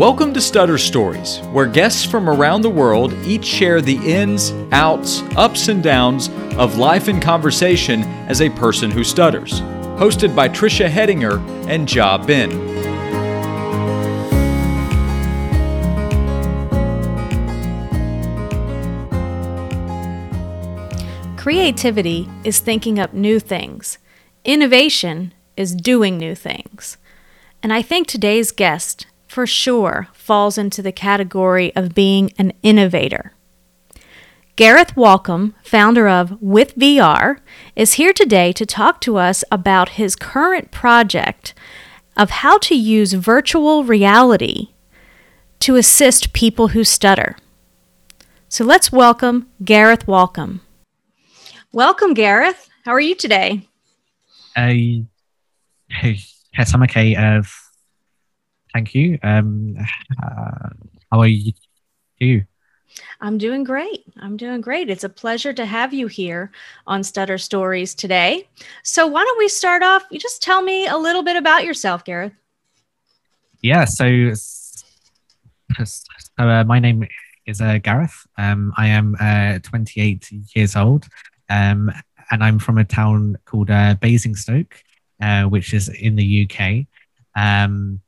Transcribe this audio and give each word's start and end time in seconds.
Welcome 0.00 0.32
to 0.32 0.40
Stutter 0.40 0.78
Stories, 0.78 1.40
where 1.52 1.66
guests 1.66 2.06
from 2.06 2.26
around 2.26 2.62
the 2.62 2.70
world 2.70 3.12
each 3.26 3.44
share 3.44 3.82
the 3.82 3.98
ins, 3.98 4.50
outs, 4.72 5.20
ups, 5.36 5.68
and 5.68 5.82
downs 5.82 6.30
of 6.56 6.78
life 6.78 7.06
and 7.06 7.20
conversation 7.20 8.04
as 8.26 8.40
a 8.40 8.48
person 8.48 8.90
who 8.90 9.04
stutters. 9.04 9.60
Hosted 10.00 10.34
by 10.34 10.48
Trisha 10.48 10.88
Hedinger 10.88 11.38
and 11.68 11.94
Ja 11.94 12.16
Ben. 12.16 12.48
Creativity 21.36 22.26
is 22.42 22.58
thinking 22.58 22.98
up 22.98 23.12
new 23.12 23.38
things. 23.38 23.98
Innovation 24.46 25.34
is 25.58 25.74
doing 25.74 26.16
new 26.16 26.34
things. 26.34 26.96
And 27.62 27.70
I 27.70 27.82
think 27.82 28.06
today's 28.06 28.50
guest 28.50 29.04
for 29.30 29.46
sure 29.46 30.08
falls 30.12 30.58
into 30.58 30.82
the 30.82 30.90
category 30.90 31.72
of 31.76 31.94
being 31.94 32.32
an 32.36 32.52
innovator. 32.64 33.32
Gareth 34.56 34.96
Walkom, 34.96 35.54
founder 35.62 36.08
of 36.08 36.36
With 36.42 36.74
VR, 36.76 37.38
is 37.76 37.92
here 37.92 38.12
today 38.12 38.52
to 38.52 38.66
talk 38.66 39.00
to 39.02 39.18
us 39.18 39.44
about 39.52 39.90
his 39.90 40.16
current 40.16 40.72
project 40.72 41.54
of 42.16 42.30
how 42.30 42.58
to 42.58 42.74
use 42.74 43.12
virtual 43.12 43.84
reality 43.84 44.70
to 45.60 45.76
assist 45.76 46.32
people 46.32 46.68
who 46.68 46.82
stutter. 46.82 47.36
So 48.48 48.64
let's 48.64 48.90
welcome 48.90 49.46
Gareth 49.64 50.06
Walkom. 50.06 50.58
Welcome, 51.72 52.14
Gareth. 52.14 52.68
How 52.84 52.90
are 52.90 53.00
you 53.00 53.14
today? 53.14 53.68
Uh, 54.56 54.74
yes, 56.02 56.74
I'm 56.74 56.82
okay. 56.82 57.14
Uh, 57.14 57.42
Thank 58.72 58.94
you. 58.94 59.18
Um, 59.22 59.76
uh, 60.22 60.68
how 61.10 61.20
are 61.20 61.26
you? 61.26 61.52
I'm 63.20 63.38
doing 63.38 63.64
great. 63.64 64.04
I'm 64.20 64.36
doing 64.36 64.60
great. 64.60 64.90
It's 64.90 65.04
a 65.04 65.08
pleasure 65.08 65.52
to 65.52 65.64
have 65.64 65.94
you 65.94 66.06
here 66.06 66.50
on 66.86 67.02
Stutter 67.02 67.38
Stories 67.38 67.94
today. 67.94 68.48
So, 68.82 69.06
why 69.06 69.24
don't 69.24 69.38
we 69.38 69.48
start 69.48 69.82
off? 69.82 70.04
You 70.10 70.18
just 70.18 70.42
tell 70.42 70.62
me 70.62 70.86
a 70.86 70.96
little 70.96 71.22
bit 71.22 71.36
about 71.36 71.64
yourself, 71.64 72.04
Gareth. 72.04 72.32
Yeah. 73.62 73.84
So, 73.84 74.32
so 74.34 76.04
uh, 76.38 76.64
my 76.64 76.78
name 76.78 77.06
is 77.46 77.60
uh, 77.60 77.78
Gareth. 77.78 78.26
Um, 78.38 78.72
I 78.76 78.88
am 78.88 79.16
uh, 79.20 79.58
28 79.62 80.30
years 80.54 80.76
old, 80.76 81.06
um, 81.48 81.92
and 82.30 82.42
I'm 82.42 82.58
from 82.58 82.78
a 82.78 82.84
town 82.84 83.38
called 83.44 83.70
uh, 83.70 83.94
Basingstoke, 84.00 84.82
uh, 85.20 85.44
which 85.44 85.74
is 85.74 85.88
in 85.88 86.16
the 86.16 86.48
UK. 86.48 86.86
Um, 87.36 88.00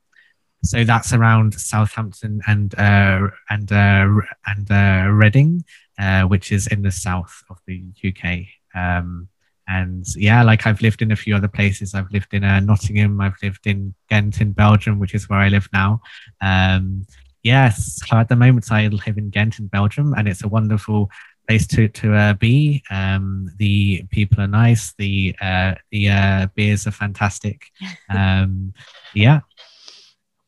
so 0.64 0.84
that's 0.84 1.12
around 1.12 1.54
Southampton 1.54 2.40
and 2.46 2.74
uh, 2.78 3.28
and 3.50 3.70
uh, 3.72 4.08
and 4.46 4.70
uh, 4.70 5.10
Reading, 5.10 5.64
uh, 5.98 6.22
which 6.22 6.52
is 6.52 6.66
in 6.68 6.82
the 6.82 6.92
south 6.92 7.42
of 7.50 7.58
the 7.66 7.82
UK. 8.04 8.46
Um, 8.74 9.28
and 9.68 10.04
yeah, 10.16 10.42
like 10.42 10.66
I've 10.66 10.80
lived 10.80 11.02
in 11.02 11.12
a 11.12 11.16
few 11.16 11.34
other 11.34 11.48
places. 11.48 11.94
I've 11.94 12.10
lived 12.10 12.34
in 12.34 12.44
uh, 12.44 12.60
Nottingham. 12.60 13.20
I've 13.20 13.36
lived 13.42 13.66
in 13.66 13.94
Ghent 14.08 14.40
in 14.40 14.52
Belgium, 14.52 14.98
which 14.98 15.14
is 15.14 15.28
where 15.28 15.38
I 15.38 15.48
live 15.48 15.68
now. 15.72 16.00
Um, 16.40 17.06
yes, 17.42 18.00
so 18.06 18.16
at 18.16 18.28
the 18.28 18.36
moment 18.36 18.70
I 18.70 18.88
live 18.88 19.18
in 19.18 19.30
Ghent 19.30 19.58
in 19.58 19.66
Belgium, 19.66 20.14
and 20.16 20.28
it's 20.28 20.44
a 20.44 20.48
wonderful 20.48 21.10
place 21.48 21.66
to 21.68 21.88
to 21.88 22.14
uh, 22.14 22.32
be. 22.34 22.82
Um, 22.90 23.50
the 23.56 24.04
people 24.10 24.40
are 24.42 24.48
nice. 24.48 24.94
The 24.98 25.34
uh, 25.40 25.74
the 25.90 26.08
uh, 26.08 26.46
beers 26.54 26.86
are 26.86 26.92
fantastic. 26.92 27.70
Um, 28.10 28.74
yeah, 29.14 29.40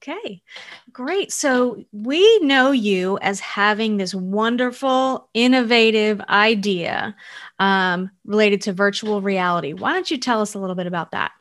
Okay, 0.06 0.42
great. 0.92 1.32
So 1.32 1.82
we 1.90 2.38
know 2.40 2.72
you 2.72 3.18
as 3.22 3.40
having 3.40 3.96
this 3.96 4.14
wonderful, 4.14 5.30
innovative 5.32 6.20
idea 6.28 7.16
um, 7.58 8.10
related 8.26 8.60
to 8.62 8.74
virtual 8.74 9.22
reality. 9.22 9.72
Why 9.72 9.94
don't 9.94 10.10
you 10.10 10.18
tell 10.18 10.42
us 10.42 10.54
a 10.54 10.58
little 10.58 10.76
bit 10.76 10.86
about 10.86 11.12
that? 11.12 11.32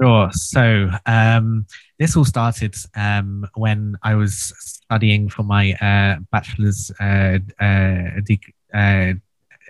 Sure. 0.00 0.30
So 0.32 0.88
um, 1.04 1.66
this 1.98 2.16
all 2.16 2.24
started 2.24 2.74
um, 2.96 3.46
when 3.54 3.96
I 4.02 4.14
was 4.14 4.54
studying 4.58 5.28
for 5.28 5.42
my 5.42 5.74
uh, 5.74 6.20
bachelor's 6.32 6.90
uh, 6.98 7.40
uh, 7.60 8.20
de- 8.24 8.54
uh, 8.72 9.12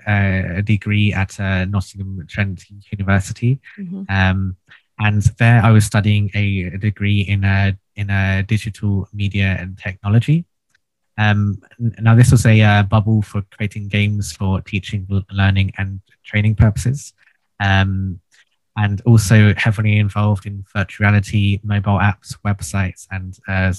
uh, 0.07 0.61
degree 0.61 1.13
at 1.13 1.39
uh, 1.41 1.65
Nottingham 1.65 2.25
Trent 2.29 2.63
University. 2.93 3.59
Mm-hmm. 3.77 4.05
Um, 4.09 4.57
and 4.99 5.23
there 5.39 5.61
I 5.63 5.71
was 5.71 5.85
studying 5.85 6.31
a, 6.35 6.71
degree 6.79 7.21
in 7.21 7.45
a 7.45 7.77
in 7.97 8.11
a 8.11 8.43
digital 8.43 9.09
media 9.13 9.57
and 9.59 9.79
technology. 9.79 10.45
Um, 11.17 11.63
now 11.79 12.15
this 12.15 12.33
was 12.33 12.45
a 12.45 12.61
uh, 12.61 12.83
bubble 12.83 13.23
for 13.23 13.43
creating 13.53 13.89
games 13.89 14.33
for 14.33 14.61
teaching, 14.61 15.07
learning, 15.31 15.73
and 15.79 16.01
training 16.25 16.57
purposes, 16.57 17.13
um, 17.61 18.21
and 18.77 19.01
also 19.03 19.55
heavily 19.57 19.99
involved 19.99 20.47
in 20.47 20.65
virtual 20.73 21.07
reality, 21.07 21.61
mobile 21.63 21.99
apps, 21.99 22.37
websites, 22.45 23.07
and 23.11 23.39
uh, 23.47 23.73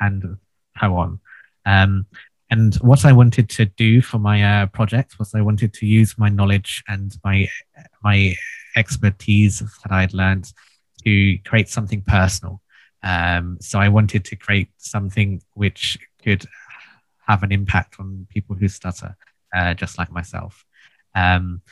and 0.00 0.36
so 0.80 0.96
on. 0.96 1.20
Um, 1.66 2.06
and 2.50 2.74
what 2.76 3.04
I 3.04 3.12
wanted 3.12 3.48
to 3.50 3.64
do 3.64 4.02
for 4.02 4.18
my 4.18 4.42
uh, 4.42 4.66
project 4.66 5.18
was 5.18 5.34
I 5.34 5.40
wanted 5.40 5.72
to 5.74 5.86
use 5.86 6.18
my 6.18 6.28
knowledge 6.28 6.84
and 6.86 7.16
my 7.24 7.48
my 8.04 8.36
expertise 8.76 9.60
that 9.60 9.92
I'd 9.92 10.14
learned 10.14 10.52
to 11.04 11.38
create 11.38 11.68
something 11.68 12.02
personal. 12.02 12.60
Um, 13.02 13.58
so 13.60 13.78
I 13.78 13.88
wanted 13.88 14.24
to 14.26 14.36
create 14.36 14.70
something 14.78 15.42
which 15.54 15.98
could 16.22 16.46
have 17.26 17.42
an 17.42 17.52
impact 17.52 17.96
on 17.98 18.26
people 18.30 18.56
who 18.56 18.68
stutter, 18.68 19.16
uh, 19.54 19.74
just 19.74 19.98
like 19.98 20.12
myself. 20.12 20.64
Um, 21.14 21.62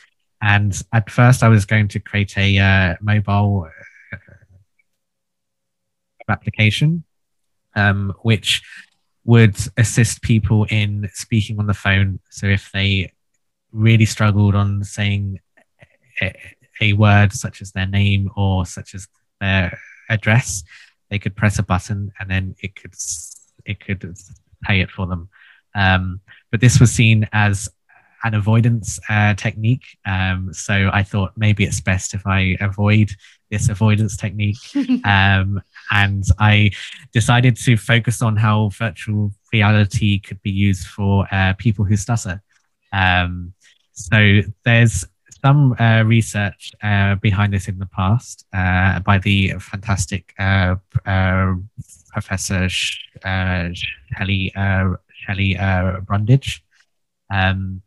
and 0.41 0.79
at 0.91 1.09
first, 1.09 1.43
I 1.43 1.49
was 1.49 1.65
going 1.65 1.87
to 1.89 1.99
create 1.99 2.37
a 2.37 2.57
uh, 2.57 2.95
mobile 3.01 3.69
uh, 4.11 4.17
application, 6.29 7.03
um, 7.75 8.13
which 8.23 8.61
would 9.23 9.55
assist 9.77 10.21
people 10.23 10.65
in 10.69 11.09
speaking 11.13 11.59
on 11.59 11.67
the 11.67 11.73
phone. 11.73 12.19
So 12.31 12.47
if 12.47 12.71
they 12.71 13.13
really 13.71 14.05
struggled 14.05 14.55
on 14.55 14.83
saying 14.83 15.39
a, 16.81 16.93
word 16.93 17.31
such 17.33 17.61
as 17.61 17.71
their 17.71 17.85
name 17.85 18.29
or 18.35 18.65
such 18.65 18.95
as 18.95 19.07
their 19.39 19.77
address, 20.09 20.63
they 21.09 21.19
could 21.19 21.35
press 21.35 21.59
a 21.59 21.63
button 21.63 22.11
and 22.19 22.29
then 22.29 22.55
it 22.61 22.75
could 22.75 22.93
it 23.65 23.79
could 23.79 24.17
pay 24.63 24.81
it 24.81 24.89
for 24.89 25.05
them. 25.07 25.29
Um, 25.75 26.21
but 26.49 26.59
this 26.61 26.79
was 26.79 26.91
seen 26.91 27.27
as 27.31 27.69
an 28.23 28.33
avoidance 28.33 28.99
uh, 29.09 29.33
technique. 29.33 29.97
Um, 30.05 30.53
so 30.53 30.89
I 30.93 31.03
thought 31.03 31.31
maybe 31.35 31.63
it's 31.63 31.81
best 31.81 32.13
if 32.13 32.27
I 32.27 32.57
avoid 32.59 33.11
this 33.49 33.69
avoidance 33.69 34.15
technique. 34.15 34.57
um, 35.05 35.61
and 35.91 36.23
I 36.39 36.71
decided 37.11 37.57
to 37.57 37.77
focus 37.77 38.21
on 38.21 38.35
how 38.35 38.69
virtual 38.69 39.33
reality 39.51 40.19
could 40.19 40.41
be 40.41 40.51
used 40.51 40.87
for 40.87 41.27
uh, 41.31 41.53
people 41.57 41.83
who 41.83 41.97
stutter. 41.97 42.41
Um, 42.93 43.53
so 43.93 44.41
there's 44.63 45.05
some 45.43 45.75
uh, 45.79 46.03
research 46.05 46.71
uh, 46.83 47.15
behind 47.15 47.53
this 47.53 47.67
in 47.67 47.79
the 47.79 47.87
past 47.87 48.45
uh, 48.53 48.99
by 48.99 49.17
the 49.17 49.53
fantastic 49.59 50.33
uh, 50.37 50.75
uh, 51.05 51.53
Professor 52.11 52.69
Shelley, 52.69 54.53
Shelley 55.25 55.57
Brundage. 56.05 56.63
Um, 57.33 57.81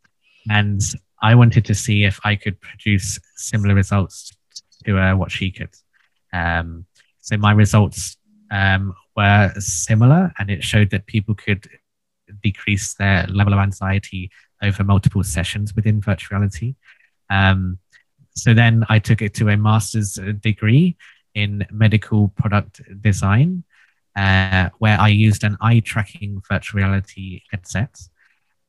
and 0.50 0.80
I 1.22 1.34
wanted 1.34 1.64
to 1.66 1.74
see 1.74 2.04
if 2.04 2.20
I 2.24 2.36
could 2.36 2.60
produce 2.60 3.18
similar 3.36 3.74
results 3.74 4.32
to 4.84 4.98
uh, 4.98 5.16
what 5.16 5.30
she 5.30 5.50
could. 5.50 5.70
Um, 6.32 6.86
so 7.20 7.36
my 7.36 7.52
results 7.52 8.16
um, 8.50 8.94
were 9.16 9.52
similar, 9.58 10.32
and 10.38 10.50
it 10.50 10.62
showed 10.64 10.90
that 10.90 11.06
people 11.06 11.34
could 11.34 11.68
decrease 12.42 12.94
their 12.94 13.26
level 13.28 13.52
of 13.52 13.58
anxiety 13.58 14.30
over 14.62 14.84
multiple 14.84 15.22
sessions 15.22 15.74
within 15.74 16.00
virtual 16.00 16.38
reality. 16.38 16.74
Um, 17.30 17.78
so 18.36 18.54
then 18.54 18.84
I 18.88 18.98
took 18.98 19.22
it 19.22 19.34
to 19.34 19.48
a 19.48 19.56
master's 19.56 20.18
degree 20.40 20.96
in 21.34 21.66
medical 21.70 22.28
product 22.28 22.80
design, 23.00 23.64
uh, 24.16 24.70
where 24.78 24.98
I 24.98 25.08
used 25.08 25.44
an 25.44 25.56
eye 25.60 25.80
tracking 25.80 26.42
virtual 26.48 26.80
reality 26.80 27.42
headset 27.50 27.96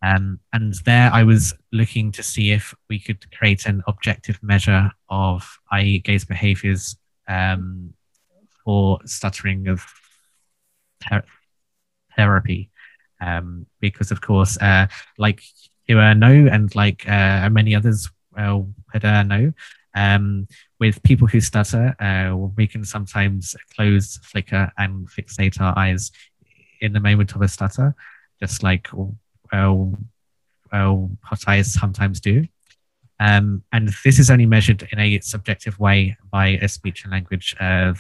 um, 0.06 0.40
and 0.54 0.74
there 0.86 1.10
I 1.12 1.24
was 1.24 1.54
looking 1.72 2.12
to 2.12 2.22
see 2.22 2.52
if 2.52 2.76
we 2.90 3.00
could 3.00 3.32
create 3.32 3.66
an 3.66 3.82
objective 3.88 4.38
measure 4.44 4.92
of 5.10 5.58
eye 5.72 6.02
gaze 6.04 6.26
behaviors 6.26 6.96
um, 7.28 7.94
for 8.64 9.00
stuttering 9.06 9.68
of 9.68 9.84
ter- 11.02 11.24
therapy. 12.16 12.70
Um, 13.20 13.66
because, 13.80 14.12
of 14.12 14.22
course, 14.22 14.58
uh, 14.62 14.88
like 15.18 15.42
you 15.88 16.00
uh, 16.00 16.14
know, 16.14 16.48
and 16.52 16.76
like 16.76 17.08
uh, 17.10 17.50
many 17.50 17.74
others 17.74 18.10
uh, 18.38 18.62
uh, 18.94 19.52
Um, 19.98 20.48
with 20.78 21.02
people 21.04 21.28
who 21.28 21.40
stutter, 21.40 21.96
uh, 22.02 22.36
we 22.58 22.68
can 22.68 22.84
sometimes 22.84 23.56
close, 23.76 24.20
flicker, 24.24 24.72
and 24.78 25.08
fixate 25.08 25.62
our 25.62 25.78
eyes 25.78 26.12
in 26.82 26.92
the 26.92 27.00
moment 27.00 27.34
of 27.34 27.42
a 27.42 27.48
stutter, 27.48 27.96
just 28.42 28.62
like 28.62 28.90
uh, 29.54 29.74
hot 30.72 31.48
eyes 31.48 31.74
sometimes 31.74 32.20
do. 32.20 32.46
Um, 33.20 33.64
and 33.72 33.90
this 34.04 34.20
is 34.20 34.30
only 34.30 34.46
measured 34.46 34.88
in 34.92 35.00
a 35.00 35.20
subjective 35.22 35.80
way 35.80 36.18
by 36.30 36.48
a 36.62 36.68
speech 36.68 37.04
and 37.04 37.14
language 37.14 37.56
uh, 37.60 37.94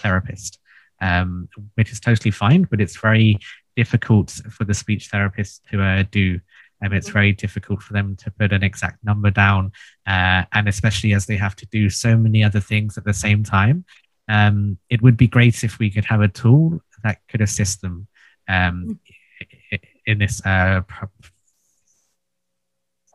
therapist, 0.00 0.58
um, 1.00 1.48
which 1.74 1.92
is 1.92 2.00
totally 2.00 2.30
fine, 2.30 2.62
but 2.70 2.80
it's 2.80 2.96
very 2.96 3.38
difficult 3.76 4.30
for 4.50 4.64
the 4.64 4.74
speech 4.74 5.08
therapist 5.08 5.62
to 5.70 5.82
uh, 5.82 6.04
do. 6.10 6.40
Um, 6.84 6.92
it's 6.92 7.10
very 7.10 7.32
difficult 7.32 7.82
for 7.82 7.92
them 7.92 8.16
to 8.16 8.30
put 8.30 8.52
an 8.52 8.62
exact 8.62 9.04
number 9.04 9.30
down, 9.30 9.72
uh, 10.06 10.44
and 10.52 10.68
especially 10.68 11.14
as 11.14 11.26
they 11.26 11.36
have 11.36 11.56
to 11.56 11.66
do 11.66 11.88
so 11.88 12.16
many 12.16 12.42
other 12.42 12.60
things 12.60 12.98
at 12.98 13.04
the 13.04 13.14
same 13.14 13.44
time. 13.44 13.84
Um, 14.28 14.78
it 14.88 15.02
would 15.02 15.16
be 15.16 15.28
great 15.28 15.62
if 15.64 15.78
we 15.78 15.90
could 15.90 16.04
have 16.06 16.20
a 16.20 16.28
tool 16.28 16.80
that 17.04 17.18
could 17.28 17.40
assist 17.40 17.82
them 17.82 18.06
um, 18.48 18.98
in 20.06 20.18
this 20.18 20.44
uh, 20.44 20.82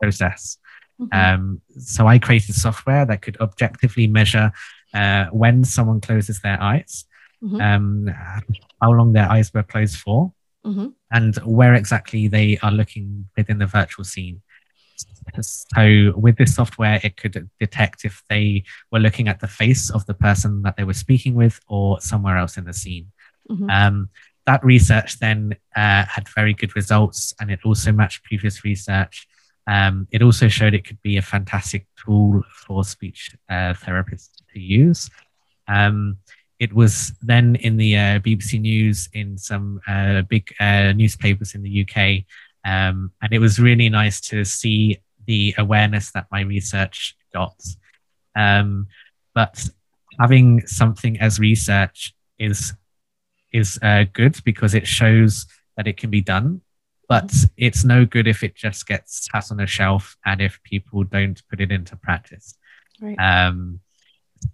process. 0.00 0.58
Mm-hmm. 1.00 1.18
Um, 1.18 1.60
so 1.78 2.06
I 2.06 2.18
created 2.18 2.54
software 2.54 3.06
that 3.06 3.22
could 3.22 3.40
objectively 3.40 4.06
measure 4.06 4.52
uh, 4.94 5.26
when 5.26 5.64
someone 5.64 6.00
closes 6.00 6.40
their 6.40 6.60
eyes, 6.60 7.04
mm-hmm. 7.42 7.60
um, 7.60 8.14
how 8.80 8.92
long 8.92 9.12
their 9.12 9.30
eyes 9.30 9.52
were 9.52 9.62
closed 9.62 9.96
for, 9.96 10.32
mm-hmm. 10.64 10.88
and 11.10 11.36
where 11.38 11.74
exactly 11.74 12.28
they 12.28 12.58
are 12.62 12.72
looking 12.72 13.28
within 13.36 13.58
the 13.58 13.66
virtual 13.66 14.04
scene. 14.04 14.42
So 15.40 16.12
with 16.16 16.38
this 16.38 16.54
software, 16.54 17.00
it 17.04 17.16
could 17.16 17.48
detect 17.60 18.04
if 18.04 18.22
they 18.28 18.64
were 18.90 18.98
looking 18.98 19.28
at 19.28 19.40
the 19.40 19.46
face 19.46 19.90
of 19.90 20.06
the 20.06 20.14
person 20.14 20.62
that 20.62 20.76
they 20.76 20.84
were 20.84 20.94
speaking 20.94 21.34
with 21.34 21.60
or 21.68 22.00
somewhere 22.00 22.36
else 22.36 22.56
in 22.56 22.64
the 22.64 22.72
scene. 22.72 23.12
Mm-hmm. 23.48 23.70
Um, 23.70 24.08
that 24.46 24.64
research 24.64 25.18
then 25.18 25.54
uh, 25.76 26.04
had 26.06 26.26
very 26.34 26.54
good 26.54 26.74
results, 26.74 27.34
and 27.38 27.50
it 27.50 27.60
also 27.64 27.92
matched 27.92 28.24
previous 28.24 28.64
research 28.64 29.28
um, 29.68 30.08
it 30.10 30.22
also 30.22 30.48
showed 30.48 30.72
it 30.72 30.86
could 30.86 31.00
be 31.02 31.18
a 31.18 31.22
fantastic 31.22 31.86
tool 32.02 32.42
for 32.66 32.84
speech 32.84 33.36
uh, 33.50 33.74
therapists 33.74 34.30
to 34.54 34.58
use. 34.58 35.10
Um, 35.68 36.16
it 36.58 36.72
was 36.72 37.12
then 37.22 37.56
in 37.56 37.76
the 37.76 37.96
uh, 37.96 38.18
BBC 38.20 38.60
News 38.60 39.08
in 39.12 39.38
some 39.38 39.80
uh, 39.86 40.22
big 40.22 40.52
uh, 40.60 40.92
newspapers 40.92 41.54
in 41.54 41.62
the 41.62 41.82
UK. 41.82 42.24
Um, 42.64 43.12
and 43.22 43.32
it 43.32 43.38
was 43.38 43.60
really 43.60 43.88
nice 43.88 44.20
to 44.22 44.44
see 44.44 44.98
the 45.26 45.54
awareness 45.58 46.10
that 46.12 46.26
my 46.30 46.40
research 46.40 47.16
got. 47.32 47.60
Um, 48.34 48.88
but 49.34 49.68
having 50.18 50.66
something 50.66 51.20
as 51.20 51.38
research 51.38 52.14
is 52.38 52.74
is 53.52 53.78
uh, 53.82 54.04
good 54.12 54.38
because 54.44 54.74
it 54.74 54.86
shows 54.86 55.46
that 55.76 55.86
it 55.86 55.96
can 55.96 56.10
be 56.10 56.20
done 56.20 56.60
but 57.08 57.32
it's 57.56 57.84
no 57.84 58.04
good 58.04 58.28
if 58.28 58.42
it 58.42 58.54
just 58.54 58.86
gets 58.86 59.28
sat 59.32 59.50
on 59.50 59.60
a 59.60 59.66
shelf 59.66 60.16
and 60.26 60.42
if 60.42 60.62
people 60.62 61.04
don't 61.04 61.42
put 61.48 61.60
it 61.60 61.72
into 61.72 61.96
practice. 61.96 62.54
Right. 63.00 63.16
Um, 63.18 63.80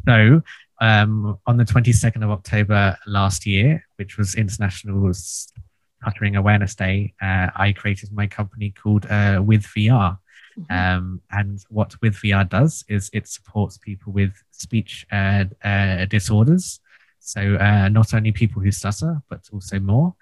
so 0.06 0.42
um, 0.84 1.38
on 1.46 1.56
the 1.56 1.64
22nd 1.64 2.22
of 2.22 2.30
October 2.30 2.96
last 3.06 3.46
year, 3.46 3.86
which 3.96 4.18
was 4.18 4.34
International 4.34 5.12
Stuttering 5.14 6.36
Awareness 6.36 6.74
Day, 6.74 7.14
uh, 7.22 7.48
I 7.56 7.72
created 7.72 8.12
my 8.12 8.26
company 8.26 8.70
called 8.70 9.06
uh, 9.06 9.42
With 9.42 9.64
VR. 9.64 10.18
Mm-hmm. 10.58 10.72
Um, 10.72 11.22
and 11.30 11.58
what 11.70 11.94
With 12.02 12.16
VR 12.16 12.48
does 12.48 12.84
is 12.88 13.08
it 13.14 13.26
supports 13.26 13.78
people 13.78 14.12
with 14.12 14.34
speech 14.50 15.06
uh, 15.10 15.46
uh 15.64 16.04
disorders. 16.04 16.80
So 17.18 17.56
uh, 17.56 17.88
not 17.88 18.12
only 18.12 18.32
people 18.32 18.60
who 18.60 18.70
stutter, 18.70 19.22
but 19.30 19.40
also 19.52 19.80
more 19.80 20.14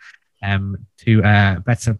um, 0.42 0.86
to 0.98 1.24
uh, 1.24 1.58
better 1.58 1.98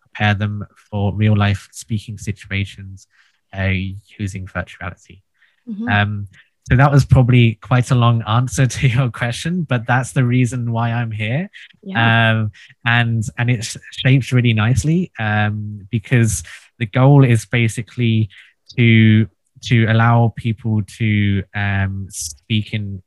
prepare 0.00 0.34
them 0.34 0.64
for 0.90 1.12
real 1.12 1.36
life 1.36 1.68
speaking 1.72 2.16
situations 2.16 3.08
uh, 3.52 3.72
using 4.18 4.46
virtuality. 4.46 5.22
Mm-hmm. 5.68 5.88
Um, 5.88 6.28
so 6.68 6.76
that 6.76 6.90
was 6.90 7.04
probably 7.04 7.54
quite 7.56 7.92
a 7.92 7.94
long 7.94 8.22
answer 8.26 8.66
to 8.66 8.88
your 8.96 9.10
question, 9.10 9.62
but 9.62 9.86
that's 9.86 10.12
the 10.12 10.24
reason 10.24 10.72
why 10.72 10.92
I'm 10.92 11.12
here. 11.12 11.48
Yeah. 11.82 12.30
Um, 12.32 12.50
and 12.84 13.22
and 13.38 13.50
it's 13.50 13.76
shaped 13.92 14.32
really 14.32 14.52
nicely 14.52 15.12
um, 15.18 15.86
because 15.90 16.42
the 16.78 16.86
goal 16.86 17.24
is 17.24 17.46
basically 17.46 18.28
to 18.76 19.28
to 19.64 19.86
allow 19.86 20.32
people 20.36 20.82
to 20.98 21.44
um, 21.54 22.08
speak 22.10 22.74
in 22.74 23.02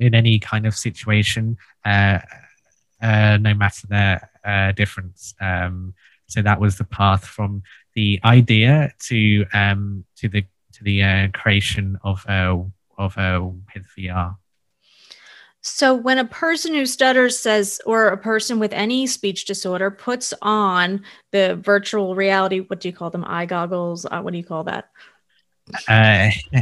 in 0.00 0.14
any 0.14 0.38
kind 0.38 0.66
of 0.66 0.74
situation, 0.74 1.56
uh, 1.84 2.20
uh, 3.02 3.36
no 3.40 3.54
matter 3.54 3.86
their 3.88 4.30
uh, 4.44 4.72
difference. 4.72 5.34
Um, 5.40 5.94
so 6.26 6.40
that 6.42 6.60
was 6.60 6.78
the 6.78 6.84
path 6.84 7.26
from 7.26 7.62
the 7.94 8.20
idea 8.24 8.92
to 9.08 9.44
um, 9.52 10.04
to 10.16 10.28
the 10.28 10.44
to 10.72 10.84
the 10.84 11.02
uh, 11.02 11.28
creation 11.32 11.98
of 12.02 12.24
uh, 12.28 12.56
of 12.98 13.16
uh, 13.18 13.40
with 13.74 13.86
VR. 13.96 14.36
So, 15.64 15.94
when 15.94 16.18
a 16.18 16.24
person 16.24 16.74
who 16.74 16.84
stutters 16.86 17.38
says, 17.38 17.80
or 17.86 18.08
a 18.08 18.16
person 18.16 18.58
with 18.58 18.72
any 18.72 19.06
speech 19.06 19.44
disorder 19.44 19.92
puts 19.92 20.34
on 20.42 21.04
the 21.30 21.54
virtual 21.54 22.16
reality, 22.16 22.58
what 22.60 22.80
do 22.80 22.88
you 22.88 22.92
call 22.92 23.10
them? 23.10 23.24
Eye 23.24 23.46
goggles? 23.46 24.04
Uh, 24.04 24.20
what 24.22 24.32
do 24.32 24.38
you 24.38 24.44
call 24.44 24.64
that? 24.64 24.90
Uh, 25.88 26.30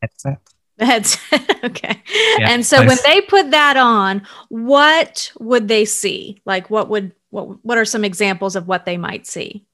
headset. 0.00 0.38
The 0.78 0.86
headset. 0.86 1.58
okay. 1.64 2.02
Yeah, 2.38 2.50
and 2.50 2.64
so 2.64 2.84
when 2.84 2.98
they 3.04 3.20
put 3.20 3.50
that 3.50 3.76
on, 3.76 4.26
what 4.48 5.30
would 5.38 5.68
they 5.68 5.84
see? 5.84 6.40
Like 6.46 6.70
what 6.70 6.88
would 6.88 7.12
what 7.30 7.64
what 7.64 7.78
are 7.78 7.84
some 7.84 8.04
examples 8.04 8.56
of 8.56 8.66
what 8.66 8.86
they 8.86 8.96
might 8.96 9.26
see? 9.26 9.66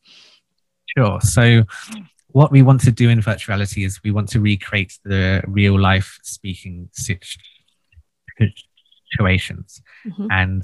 Sure. 0.96 1.20
So 1.20 1.64
what 2.28 2.50
we 2.52 2.62
want 2.62 2.80
to 2.82 2.90
do 2.90 3.08
in 3.08 3.20
virtuality 3.20 3.84
is 3.84 4.02
we 4.02 4.10
want 4.10 4.28
to 4.30 4.40
recreate 4.40 4.98
the 5.04 5.42
real 5.46 5.78
life 5.78 6.18
speaking 6.22 6.88
situations. 6.92 7.42
Mm-hmm. 10.06 10.26
And 10.30 10.62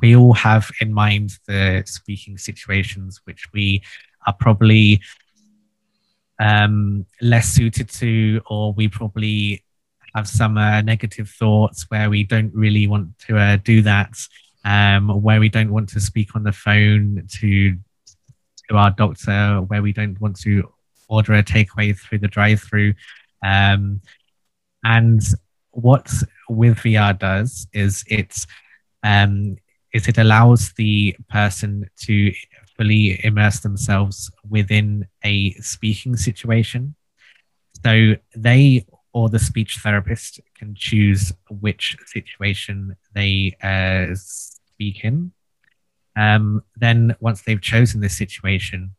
we 0.00 0.16
all 0.16 0.34
have 0.34 0.70
in 0.80 0.92
mind 0.92 1.38
the 1.46 1.82
speaking 1.86 2.38
situations 2.38 3.20
which 3.24 3.46
we 3.52 3.82
are 4.26 4.34
probably 4.34 5.00
um, 6.40 7.06
less 7.20 7.48
suited 7.48 7.88
to, 7.90 8.40
or 8.46 8.72
we 8.72 8.88
probably 8.88 9.64
have 10.14 10.28
some 10.28 10.58
uh, 10.58 10.80
negative 10.82 11.28
thoughts 11.28 11.86
where 11.88 12.10
we 12.10 12.24
don't 12.24 12.52
really 12.54 12.86
want 12.86 13.18
to 13.20 13.38
uh, 13.38 13.56
do 13.56 13.82
that, 13.82 14.16
um, 14.64 15.22
where 15.22 15.40
we 15.40 15.48
don't 15.48 15.72
want 15.72 15.88
to 15.90 16.00
speak 16.00 16.34
on 16.34 16.42
the 16.42 16.52
phone 16.52 17.26
to 17.30 17.76
to 18.68 18.76
our 18.76 18.90
doctor, 18.90 19.62
where 19.66 19.82
we 19.82 19.92
don't 19.92 20.20
want 20.20 20.38
to 20.40 20.72
order 21.08 21.34
a 21.34 21.42
takeaway 21.42 21.96
through 21.96 22.18
the 22.18 22.28
drive-through, 22.28 22.94
um, 23.44 24.00
and 24.84 25.22
what 25.70 26.10
with 26.48 26.78
VR 26.78 27.18
does 27.18 27.66
is 27.72 28.04
it 28.08 28.46
um, 29.02 29.56
is 29.92 30.08
it 30.08 30.18
allows 30.18 30.72
the 30.72 31.16
person 31.28 31.88
to 32.02 32.32
fully 32.76 33.24
immerse 33.24 33.60
themselves 33.60 34.30
within 34.48 35.06
a 35.24 35.52
speaking 35.54 36.16
situation. 36.16 36.94
So 37.84 38.14
they 38.34 38.86
or 39.12 39.30
the 39.30 39.38
speech 39.38 39.78
therapist 39.82 40.40
can 40.54 40.74
choose 40.74 41.32
which 41.48 41.96
situation 42.04 42.96
they 43.14 43.56
uh, 43.62 44.14
speak 44.14 45.04
in. 45.04 45.32
Um, 46.16 46.62
then, 46.76 47.14
once 47.20 47.42
they've 47.42 47.60
chosen 47.60 48.00
this 48.00 48.16
situation, 48.16 48.94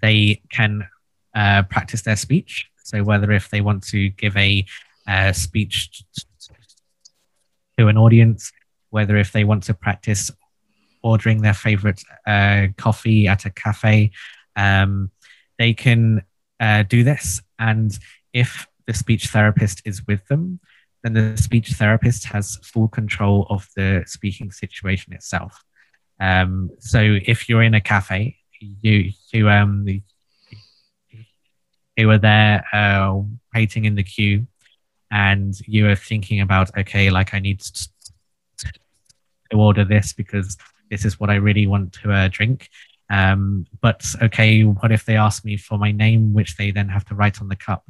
they 0.00 0.42
can 0.50 0.88
uh, 1.34 1.62
practice 1.64 2.02
their 2.02 2.16
speech. 2.16 2.68
So, 2.82 3.02
whether 3.02 3.30
if 3.32 3.50
they 3.50 3.60
want 3.60 3.86
to 3.88 4.10
give 4.10 4.36
a 4.36 4.64
uh, 5.06 5.32
speech 5.32 6.04
to 7.78 7.88
an 7.88 7.96
audience, 7.96 8.52
whether 8.90 9.16
if 9.16 9.32
they 9.32 9.44
want 9.44 9.62
to 9.64 9.74
practice 9.74 10.30
ordering 11.02 11.42
their 11.42 11.54
favorite 11.54 12.02
uh, 12.26 12.68
coffee 12.76 13.28
at 13.28 13.44
a 13.44 13.50
cafe, 13.50 14.10
um, 14.56 15.10
they 15.58 15.74
can 15.74 16.22
uh, 16.60 16.82
do 16.84 17.04
this. 17.04 17.42
And 17.58 17.96
if 18.32 18.66
the 18.86 18.94
speech 18.94 19.28
therapist 19.28 19.82
is 19.84 20.06
with 20.06 20.26
them, 20.28 20.60
then 21.02 21.12
the 21.12 21.36
speech 21.36 21.72
therapist 21.72 22.24
has 22.24 22.56
full 22.62 22.88
control 22.88 23.46
of 23.50 23.68
the 23.76 24.04
speaking 24.06 24.50
situation 24.50 25.12
itself. 25.12 25.62
Um, 26.20 26.70
so 26.78 27.00
if 27.00 27.48
you're 27.48 27.62
in 27.62 27.74
a 27.74 27.80
cafe, 27.80 28.36
you 28.60 29.12
you 29.32 29.48
um 29.48 29.86
you 31.96 32.10
are 32.10 32.18
there 32.18 32.64
uh, 32.72 33.20
waiting 33.54 33.84
in 33.84 33.94
the 33.94 34.02
queue, 34.02 34.46
and 35.10 35.54
you 35.66 35.88
are 35.88 35.96
thinking 35.96 36.40
about 36.40 36.76
okay, 36.76 37.10
like 37.10 37.34
I 37.34 37.38
need 37.38 37.60
to, 37.60 37.88
order 39.52 39.84
this 39.84 40.12
because 40.12 40.56
this 40.90 41.04
is 41.04 41.20
what 41.20 41.30
I 41.30 41.36
really 41.36 41.68
want 41.68 41.92
to 41.92 42.10
uh, 42.10 42.28
drink. 42.28 42.68
Um, 43.08 43.66
but 43.80 44.04
okay, 44.20 44.62
what 44.62 44.90
if 44.90 45.04
they 45.04 45.16
ask 45.16 45.44
me 45.44 45.56
for 45.56 45.78
my 45.78 45.92
name, 45.92 46.34
which 46.34 46.56
they 46.56 46.72
then 46.72 46.88
have 46.88 47.04
to 47.06 47.14
write 47.14 47.40
on 47.40 47.48
the 47.48 47.54
cup? 47.54 47.84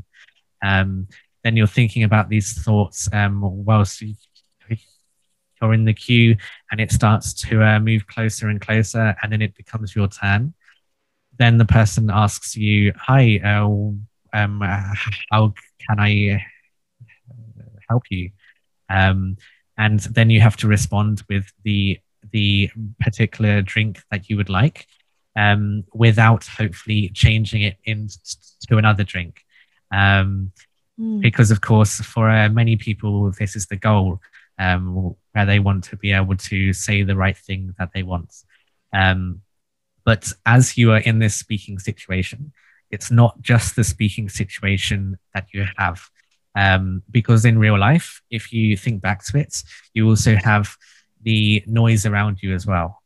Um, 0.62 1.08
then 1.42 1.56
you're 1.56 1.66
thinking 1.66 2.02
about 2.02 2.28
these 2.28 2.52
thoughts 2.62 3.08
um, 3.12 3.40
whilst 3.40 4.02
you're 5.64 5.74
in 5.74 5.84
the 5.84 5.94
queue 5.94 6.36
and 6.70 6.80
it 6.80 6.92
starts 6.92 7.32
to 7.32 7.62
uh, 7.62 7.80
move 7.80 8.06
closer 8.06 8.48
and 8.48 8.60
closer, 8.60 9.16
and 9.22 9.32
then 9.32 9.42
it 9.42 9.54
becomes 9.54 9.94
your 9.94 10.08
turn. 10.08 10.54
Then 11.38 11.58
the 11.58 11.64
person 11.64 12.10
asks 12.10 12.56
you, 12.56 12.92
Hi, 12.96 13.40
uh, 13.44 13.66
um, 14.38 14.60
how 15.30 15.54
can 15.88 15.98
I 15.98 16.44
help 17.88 18.04
you? 18.10 18.30
Um, 18.88 19.36
and 19.76 20.00
then 20.00 20.30
you 20.30 20.40
have 20.40 20.56
to 20.58 20.68
respond 20.68 21.22
with 21.28 21.52
the 21.64 21.98
the 22.30 22.70
particular 23.00 23.62
drink 23.62 24.00
that 24.10 24.28
you 24.28 24.36
would 24.36 24.48
like 24.48 24.86
um, 25.36 25.84
without 25.92 26.44
hopefully 26.46 27.10
changing 27.10 27.62
it 27.62 27.76
into 27.84 28.78
another 28.78 29.04
drink. 29.04 29.44
Um, 29.92 30.52
mm. 30.98 31.20
Because, 31.20 31.50
of 31.50 31.60
course, 31.60 32.00
for 32.00 32.30
uh, 32.30 32.48
many 32.48 32.76
people, 32.76 33.30
this 33.38 33.54
is 33.54 33.66
the 33.66 33.76
goal 33.76 34.20
um, 34.58 35.16
where 35.32 35.46
they 35.46 35.58
want 35.58 35.84
to 35.84 35.96
be 35.96 36.12
able 36.12 36.36
to 36.36 36.72
say 36.72 37.02
the 37.02 37.16
right 37.16 37.36
thing 37.36 37.74
that 37.78 37.90
they 37.94 38.02
want. 38.02 38.32
Um, 38.92 39.42
but 40.04 40.32
as 40.46 40.76
you 40.76 40.92
are 40.92 40.98
in 40.98 41.18
this 41.18 41.34
speaking 41.34 41.78
situation, 41.78 42.52
it's 42.90 43.10
not 43.10 43.40
just 43.40 43.74
the 43.74 43.84
speaking 43.84 44.28
situation 44.28 45.18
that 45.32 45.46
you 45.52 45.66
have. 45.76 46.08
Um, 46.56 47.02
because 47.10 47.44
in 47.44 47.58
real 47.58 47.78
life, 47.78 48.22
if 48.30 48.52
you 48.52 48.76
think 48.76 49.02
back 49.02 49.24
to 49.24 49.38
it, 49.38 49.62
you 49.92 50.08
also 50.08 50.36
have 50.36 50.76
the 51.22 51.64
noise 51.66 52.06
around 52.06 52.42
you 52.42 52.54
as 52.54 52.66
well. 52.66 53.02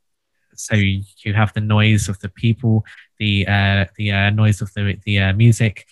So 0.55 0.75
you 0.75 1.33
have 1.35 1.55
the 1.55 1.61
noise 1.61 2.09
of 2.09 2.19
the 2.19 2.29
people, 2.29 2.85
the 3.19 3.47
uh, 3.47 3.87
the 3.97 4.11
uh, 4.13 4.31
noise 4.31 4.61
of 4.61 4.73
the 4.75 4.99
the 5.05 5.21
uh, 5.21 5.33
music. 5.33 5.87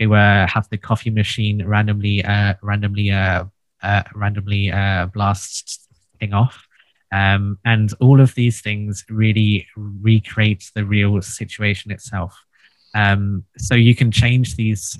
Uh, 0.00 0.46
have 0.46 0.68
the 0.70 0.78
coffee 0.78 1.10
machine 1.10 1.66
randomly 1.66 2.24
uh, 2.24 2.54
randomly 2.62 3.10
uh, 3.10 3.44
uh, 3.82 4.02
randomly 4.14 4.70
uh, 4.70 5.06
blast 5.06 5.88
thing 6.20 6.32
off. 6.32 6.66
Um, 7.10 7.58
and 7.64 7.92
all 8.00 8.20
of 8.20 8.34
these 8.34 8.60
things 8.60 9.04
really 9.08 9.66
recreate 9.76 10.70
the 10.74 10.84
real 10.84 11.20
situation 11.22 11.90
itself. 11.90 12.36
Um, 12.94 13.44
so 13.56 13.74
you 13.74 13.94
can 13.94 14.10
change 14.10 14.56
these 14.56 14.98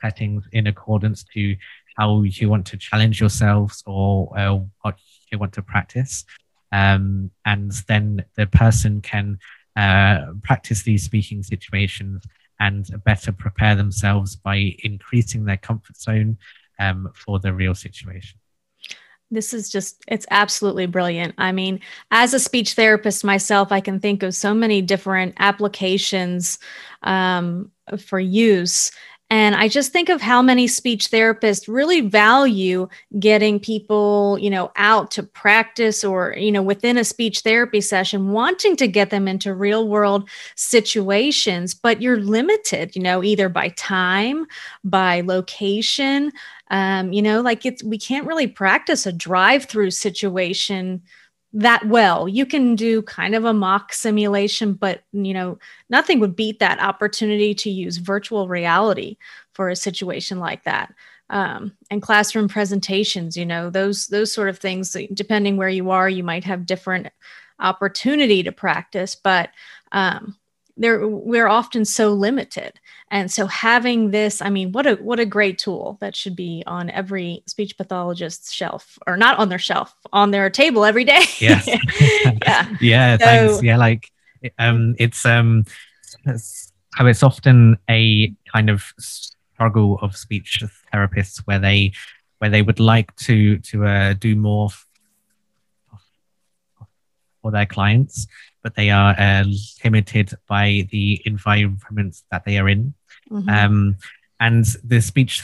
settings 0.00 0.44
in 0.52 0.66
accordance 0.66 1.24
to 1.34 1.56
how 1.96 2.22
you 2.22 2.50
want 2.50 2.66
to 2.66 2.76
challenge 2.76 3.20
yourselves 3.20 3.82
or 3.86 4.38
uh, 4.38 4.58
what 4.82 4.98
you 5.32 5.38
want 5.38 5.54
to 5.54 5.62
practice. 5.62 6.24
Um, 6.72 7.30
and 7.44 7.72
then 7.88 8.24
the 8.36 8.46
person 8.46 9.00
can 9.00 9.38
uh, 9.76 10.32
practice 10.42 10.82
these 10.82 11.04
speaking 11.04 11.42
situations 11.42 12.22
and 12.60 12.88
better 13.04 13.32
prepare 13.32 13.74
themselves 13.74 14.36
by 14.36 14.76
increasing 14.82 15.44
their 15.44 15.56
comfort 15.56 15.96
zone 15.96 16.38
um, 16.78 17.10
for 17.14 17.38
the 17.38 17.52
real 17.52 17.74
situation. 17.74 18.38
This 19.30 19.52
is 19.52 19.68
just, 19.68 20.04
it's 20.06 20.26
absolutely 20.30 20.86
brilliant. 20.86 21.34
I 21.36 21.50
mean, 21.50 21.80
as 22.12 22.32
a 22.32 22.38
speech 22.38 22.74
therapist 22.74 23.24
myself, 23.24 23.72
I 23.72 23.80
can 23.80 23.98
think 23.98 24.22
of 24.22 24.34
so 24.34 24.54
many 24.54 24.82
different 24.82 25.34
applications 25.38 26.60
um, 27.02 27.72
for 27.98 28.20
use. 28.20 28.92
And 29.28 29.56
I 29.56 29.66
just 29.66 29.92
think 29.92 30.08
of 30.08 30.20
how 30.20 30.40
many 30.40 30.68
speech 30.68 31.10
therapists 31.10 31.66
really 31.66 32.00
value 32.00 32.88
getting 33.18 33.58
people, 33.58 34.38
you 34.40 34.48
know, 34.48 34.70
out 34.76 35.10
to 35.12 35.24
practice 35.24 36.04
or, 36.04 36.36
you 36.38 36.52
know, 36.52 36.62
within 36.62 36.96
a 36.96 37.02
speech 37.02 37.40
therapy 37.40 37.80
session, 37.80 38.30
wanting 38.30 38.76
to 38.76 38.86
get 38.86 39.10
them 39.10 39.26
into 39.26 39.52
real 39.52 39.88
world 39.88 40.28
situations, 40.54 41.74
but 41.74 42.00
you're 42.00 42.20
limited, 42.20 42.94
you 42.94 43.02
know, 43.02 43.24
either 43.24 43.48
by 43.48 43.70
time, 43.70 44.46
by 44.84 45.22
location. 45.22 46.30
Um, 46.70 47.12
you 47.12 47.22
know, 47.22 47.40
like 47.40 47.66
it's, 47.66 47.82
we 47.82 47.98
can't 47.98 48.26
really 48.28 48.46
practice 48.46 49.06
a 49.06 49.12
drive 49.12 49.64
through 49.64 49.90
situation 49.90 51.02
that 51.56 51.86
well. 51.88 52.28
You 52.28 52.44
can 52.44 52.76
do 52.76 53.00
kind 53.02 53.34
of 53.34 53.46
a 53.46 53.54
mock 53.54 53.94
simulation, 53.94 54.74
but 54.74 55.02
you 55.12 55.32
know, 55.32 55.58
nothing 55.88 56.20
would 56.20 56.36
beat 56.36 56.58
that 56.58 56.80
opportunity 56.80 57.54
to 57.54 57.70
use 57.70 57.96
virtual 57.96 58.46
reality 58.46 59.16
for 59.54 59.70
a 59.70 59.76
situation 59.76 60.38
like 60.38 60.64
that. 60.64 60.92
Um, 61.30 61.72
and 61.90 62.02
classroom 62.02 62.46
presentations, 62.46 63.36
you 63.38 63.46
know, 63.46 63.70
those 63.70 64.06
those 64.08 64.32
sort 64.32 64.50
of 64.50 64.58
things. 64.58 64.94
Depending 65.14 65.56
where 65.56 65.70
you 65.70 65.90
are, 65.90 66.10
you 66.10 66.22
might 66.22 66.44
have 66.44 66.66
different 66.66 67.08
opportunity 67.58 68.42
to 68.42 68.52
practice, 68.52 69.14
but 69.14 69.48
um, 69.92 70.36
there 70.76 71.06
we're 71.06 71.48
often 71.48 71.84
so 71.84 72.12
limited. 72.12 72.78
And 73.10 73.30
so 73.30 73.46
having 73.46 74.10
this 74.10 74.42
i 74.42 74.50
mean 74.50 74.72
what 74.72 74.86
a 74.86 74.94
what 74.96 75.20
a 75.20 75.26
great 75.26 75.58
tool 75.58 75.96
that 76.00 76.16
should 76.16 76.36
be 76.36 76.62
on 76.66 76.90
every 76.90 77.42
speech 77.46 77.76
pathologist's 77.78 78.52
shelf 78.52 78.98
or 79.06 79.16
not 79.16 79.38
on 79.38 79.48
their 79.48 79.58
shelf 79.58 79.94
on 80.12 80.30
their 80.30 80.50
table 80.50 80.84
every 80.84 81.04
day. 81.04 81.24
Yes. 81.40 81.66
Yeah. 81.66 82.76
Yeah 82.80 83.16
so, 83.16 83.24
thanks. 83.24 83.62
Yeah 83.62 83.76
like 83.76 84.10
um 84.58 84.94
it's 84.98 85.24
um 85.24 85.64
it's, 86.24 86.72
how 86.94 87.06
it's 87.06 87.22
often 87.22 87.78
a 87.90 88.32
kind 88.52 88.70
of 88.70 88.92
struggle 88.98 89.98
of 90.02 90.16
speech 90.16 90.62
therapists 90.92 91.38
where 91.46 91.58
they 91.58 91.92
where 92.38 92.50
they 92.50 92.62
would 92.62 92.80
like 92.80 93.14
to 93.16 93.58
to 93.58 93.86
uh, 93.86 94.12
do 94.14 94.36
more 94.36 94.68
for 97.46 97.52
their 97.52 97.66
clients 97.66 98.26
but 98.66 98.74
they 98.74 98.90
are 98.90 99.14
uh, 99.16 99.44
limited 99.84 100.32
by 100.48 100.88
the 100.90 101.22
environments 101.24 102.24
that 102.32 102.44
they 102.44 102.58
are 102.58 102.68
in. 102.68 102.94
Mm-hmm. 103.30 103.48
Um, 103.48 103.96
and 104.40 104.64
the 104.82 105.00
speech 105.00 105.40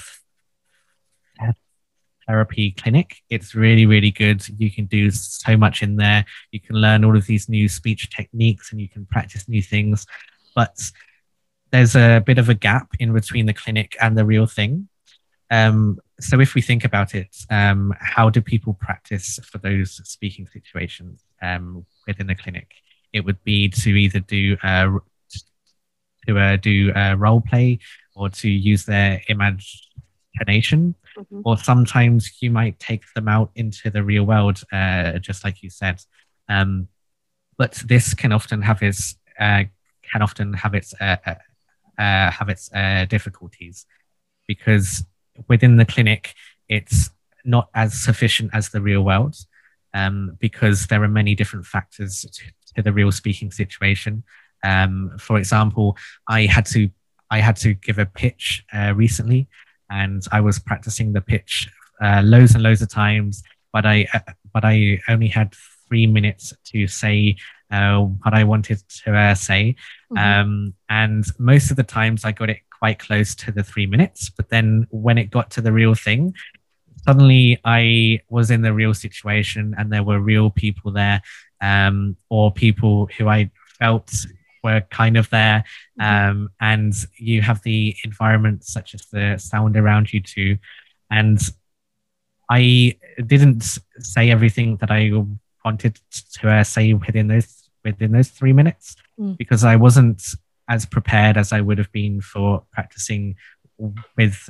therapy 2.27 2.73
clinic, 2.73 3.19
it's 3.31 3.55
really, 3.55 3.87
really 3.87 4.11
good. 4.11 4.45
You 4.59 4.73
can 4.73 4.87
do 4.87 5.13
so 5.13 5.57
much 5.57 5.85
in 5.85 5.95
there. 5.95 6.25
You 6.51 6.59
can 6.59 6.75
learn 6.75 7.05
all 7.05 7.17
of 7.17 7.27
these 7.27 7.49
new 7.49 7.69
speech 7.69 8.11
techniques 8.11 8.73
and 8.73 8.81
you 8.81 8.89
can 8.89 9.07
practice 9.07 9.49
new 9.49 9.63
things. 9.63 10.05
But 10.57 10.91
there's 11.71 11.95
a 11.95 12.25
bit 12.27 12.39
of 12.39 12.49
a 12.49 12.55
gap 12.55 12.89
in 12.99 13.13
between 13.13 13.47
the 13.47 13.55
clinic 13.55 13.97
and 14.01 14.19
the 14.19 14.25
real 14.25 14.49
thing. 14.49 14.89
Um, 15.49 16.01
so 16.19 16.41
if 16.41 16.57
we 16.57 16.61
think 16.61 16.85
about 16.85 17.15
it, 17.15 17.37
um, 17.51 17.95
how 18.01 18.31
do 18.31 18.41
people 18.41 18.75
practice 18.75 19.39
for 19.45 19.59
those 19.59 20.01
speaking 20.03 20.49
situations 20.49 21.23
um, 21.43 21.85
within 22.07 22.27
the 22.27 22.35
clinic? 22.35 22.69
it 23.13 23.25
would 23.25 23.43
be 23.45 23.69
to 23.69 23.91
either 23.91 24.21
do 24.21 24.57
uh, 24.63 24.99
to 26.27 26.39
uh, 26.39 26.57
do 26.57 26.93
uh, 26.93 27.15
role 27.15 27.41
play 27.41 27.79
or 28.15 28.29
to 28.29 28.49
use 28.49 28.85
their 28.85 29.21
imagination 29.29 30.95
mm-hmm. 31.17 31.41
or 31.45 31.57
sometimes 31.57 32.31
you 32.41 32.51
might 32.51 32.79
take 32.79 33.03
them 33.15 33.29
out 33.29 33.51
into 33.55 33.91
the 33.91 34.03
real 34.03 34.25
world 34.25 34.63
uh, 34.73 35.19
just 35.19 35.45
like 35.45 35.63
you 35.63 35.71
said 35.71 36.01
um, 36.49 36.89
but 37.59 37.83
this 37.87 38.15
can 38.15 38.33
often 38.33 38.63
have 38.63 38.83
its 38.83 39.17
uh, 39.39 39.65
can 40.03 40.23
often 40.23 40.53
have 40.53 40.75
its 40.75 40.95
uh, 41.01 41.17
uh, 41.27 41.35
uh 41.99 42.31
have 42.31 42.49
its 42.49 42.73
uh, 42.73 43.05
difficulties 43.09 43.87
because 44.47 45.05
within 45.49 45.77
the 45.77 45.85
clinic 45.85 46.35
it's 46.69 47.11
not 47.45 47.69
as 47.75 47.95
sufficient 47.95 48.51
as 48.53 48.69
the 48.69 48.81
real 48.81 49.03
world 49.03 49.35
um, 49.95 50.37
because 50.41 50.87
there 50.87 51.03
are 51.03 51.09
many 51.09 51.35
different 51.35 51.67
factors 51.67 52.23
to, 52.23 52.43
to 52.75 52.83
the 52.83 52.93
real 52.93 53.13
speaking 53.13 53.51
situation. 53.51 54.23
Um, 54.65 55.13
for 55.19 55.39
example, 55.39 55.97
I 56.29 56.47
had 56.47 56.67
to 56.67 56.91
I 57.31 57.41
had 57.41 57.57
to 57.57 57.73
give 57.73 57.99
a 57.99 58.07
pitch 58.07 58.65
uh, 58.75 58.93
recently, 58.95 59.49
and 59.91 60.23
I 60.31 60.41
was 60.41 60.59
practicing 60.59 61.13
the 61.13 61.23
pitch 61.23 61.69
uh, 62.03 62.21
loads 62.23 62.55
and 62.55 62.63
loads 62.63 62.83
of 62.83 62.91
times, 62.91 63.43
but 63.73 63.87
I 63.87 64.07
uh, 64.13 64.21
but 64.53 64.65
I 64.65 65.01
only 65.09 65.29
had 65.29 65.55
three 65.89 66.07
minutes 66.07 66.53
to 66.67 66.87
say 66.87 67.37
uh, 67.71 68.01
what 68.01 68.35
I 68.35 68.45
wanted 68.45 68.83
to 69.05 69.17
uh, 69.17 69.35
say, 69.35 69.77
mm-hmm. 70.13 70.19
um, 70.19 70.75
and 70.89 71.25
most 71.39 71.71
of 71.71 71.77
the 71.77 71.83
times 71.83 72.25
I 72.25 72.33
got 72.33 72.51
it 72.51 72.59
quite 72.79 72.99
close 72.99 73.35
to 73.37 73.53
the 73.53 73.63
three 73.63 73.87
minutes. 73.87 74.29
But 74.29 74.49
then 74.49 74.87
when 74.91 75.17
it 75.17 75.31
got 75.31 75.51
to 75.53 75.61
the 75.61 75.73
real 75.73 75.95
thing, 75.95 76.35
suddenly 77.05 77.59
I 77.65 78.21
was 78.29 78.51
in 78.51 78.63
the 78.63 78.73
real 78.73 78.95
situation 78.95 79.75
and 79.77 79.93
there 79.93 80.03
were 80.03 80.21
real 80.21 80.51
people 80.51 80.93
there 80.93 81.23
um, 81.61 82.17
or 82.29 82.53
people 82.53 83.09
who 83.17 83.29
I 83.29 83.51
felt 83.79 84.13
were 84.63 84.83
kind 84.91 85.17
of 85.17 85.29
there. 85.31 85.65
Mm-hmm. 86.01 86.31
Um, 86.31 86.51
and 86.61 86.95
you 87.17 87.43
have 87.43 87.63
the 87.63 87.97
environment 88.05 88.65
such 88.65 88.95
as 88.95 89.07
the 89.07 89.37
sound 89.39 89.77
around 89.77 90.13
you 90.13 90.21
too. 90.21 90.59
And 91.11 91.41
I 92.51 92.97
didn't 93.27 93.79
say 93.99 94.31
everything 94.31 94.77
that 94.77 94.91
I 94.91 95.11
wanted 95.65 95.99
to 96.41 96.51
uh, 96.51 96.65
say 96.65 96.93
within 96.93 97.29
those 97.29 97.71
within 97.85 98.13
those 98.13 98.29
three 98.29 98.53
minutes 98.53 98.95
mm. 99.19 99.37
because 99.37 99.65
I 99.65 99.77
wasn't 99.77 100.23
as 100.69 100.87
prepared 100.87 101.37
as 101.37 101.53
I 101.53 101.61
would 101.61 101.79
have 101.79 101.91
been 101.93 102.21
for 102.21 102.63
practicing 102.73 103.37
with 104.17 104.49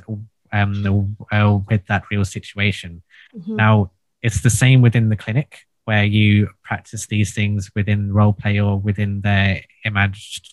um, 0.53 1.17
uh, 1.31 1.59
with 1.69 1.85
that 1.87 2.03
real 2.11 2.23
situation. 2.23 3.01
Mm-hmm. 3.35 3.55
Now, 3.55 3.91
it's 4.21 4.41
the 4.41 4.49
same 4.49 4.81
within 4.81 5.09
the 5.09 5.17
clinic. 5.17 5.65
where 5.85 6.03
you 6.03 6.49
practice 6.63 7.07
these 7.07 7.33
things 7.33 7.71
within 7.75 8.13
role 8.13 8.33
play 8.33 8.59
or 8.59 8.79
within 8.79 9.21
their 9.21 9.61
imagination. 9.83 10.51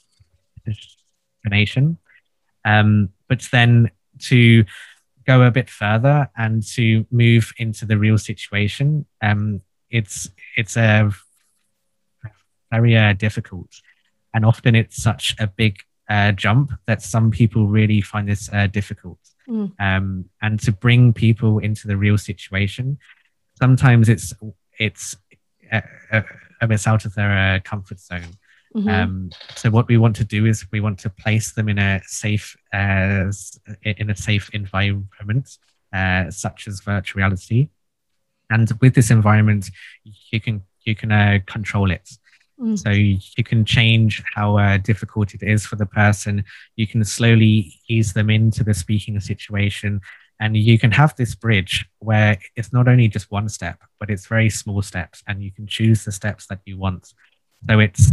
Um, 2.65 3.11
but 3.29 3.47
then 3.53 3.91
to 4.21 4.65
go 5.27 5.43
a 5.43 5.51
bit 5.51 5.71
further 5.71 6.29
and 6.37 6.63
to 6.75 7.07
move 7.11 7.53
into 7.59 7.87
the 7.87 7.99
real 7.99 8.19
situation, 8.19 9.07
um, 9.23 9.63
it's 9.91 10.31
it's 10.57 10.77
a 10.77 11.11
very 12.71 12.97
uh, 12.97 13.13
difficult, 13.15 13.81
and 14.35 14.45
often 14.45 14.75
it's 14.75 15.03
such 15.03 15.35
a 15.39 15.47
big 15.47 15.79
uh, 16.09 16.33
jump 16.33 16.73
that 16.87 17.03
some 17.03 17.31
people 17.31 17.67
really 17.67 18.01
find 18.01 18.29
this 18.29 18.51
uh, 18.53 18.67
difficult. 18.67 19.19
Mm. 19.51 19.73
Um, 19.81 20.25
and 20.41 20.61
to 20.61 20.73
bring 20.73 21.13
people 21.13 21.59
into 21.59 21.89
the 21.89 21.97
real 21.97 22.17
situation, 22.17 22.99
sometimes 23.59 24.09
it's 24.09 24.33
it's 24.79 25.17
a, 25.73 25.83
a, 26.13 26.25
a 26.61 26.69
bit 26.69 26.87
out 26.87 27.05
of 27.05 27.15
their 27.15 27.37
uh, 27.37 27.61
comfort 27.65 27.99
zone. 27.99 28.37
Mm-hmm. 28.75 28.89
Um, 28.89 29.31
so 29.57 29.69
what 29.71 29.89
we 29.89 29.99
want 29.99 30.15
to 30.17 30.25
do 30.25 30.47
is 30.47 30.65
we 30.71 30.81
want 30.81 31.01
to 31.01 31.11
place 31.11 31.53
them 31.53 31.69
in 31.69 31.79
a 31.79 32.01
safe 32.07 32.57
uh, 32.73 33.33
in 33.83 34.11
a 34.11 34.17
safe 34.17 34.49
environment, 34.53 35.59
uh, 35.93 36.31
such 36.31 36.69
as 36.69 36.81
virtual 36.81 37.19
reality, 37.19 37.71
and 38.49 38.71
with 38.81 38.95
this 38.95 39.11
environment, 39.11 39.71
you 40.31 40.41
can 40.41 40.63
you 40.85 40.95
can 40.95 41.11
uh, 41.11 41.39
control 41.47 41.91
it. 41.91 42.09
Mm. 42.61 42.79
So 42.79 42.91
you 42.91 43.45
can 43.45 43.65
change 43.65 44.23
how 44.35 44.59
uh, 44.59 44.77
difficult 44.77 45.35
it 45.35 45.43
is 45.43 45.65
for 45.65 45.77
the 45.77 45.87
person. 45.87 46.45
You 46.77 46.87
can 46.87 47.03
slowly 47.05 47.73
ease 47.89 48.13
them 48.13 48.29
into 48.29 48.63
the 48.63 48.75
speaking 48.75 49.19
situation, 49.21 50.01
and 50.41 50.57
you 50.57 50.79
can 50.79 50.91
have 50.91 51.17
this 51.17 51.35
bridge 51.35 51.87
where 52.01 52.39
it's 52.57 52.73
not 52.73 52.87
only 52.87 53.09
just 53.09 53.31
one 53.31 53.49
step, 53.49 53.79
but 53.99 54.11
it's 54.11 54.27
very 54.27 54.51
small 54.51 54.83
steps, 54.83 55.23
and 55.27 55.43
you 55.43 55.53
can 55.53 55.67
choose 55.67 56.05
the 56.05 56.13
steps 56.13 56.47
that 56.49 56.61
you 56.67 56.77
want. 56.77 57.15
So 57.67 57.79
it's 57.79 58.11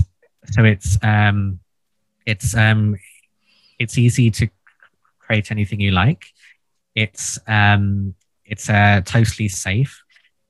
so 0.52 0.64
it's 0.64 0.98
um, 1.04 1.60
it's 2.26 2.56
um, 2.56 2.96
it's 3.80 3.98
easy 3.98 4.32
to 4.32 4.48
create 5.20 5.52
anything 5.52 5.82
you 5.82 5.92
like. 5.92 6.26
It's 6.96 7.38
um, 7.48 8.16
it's 8.46 8.70
uh, 8.70 9.02
totally 9.04 9.50
safe, 9.50 10.02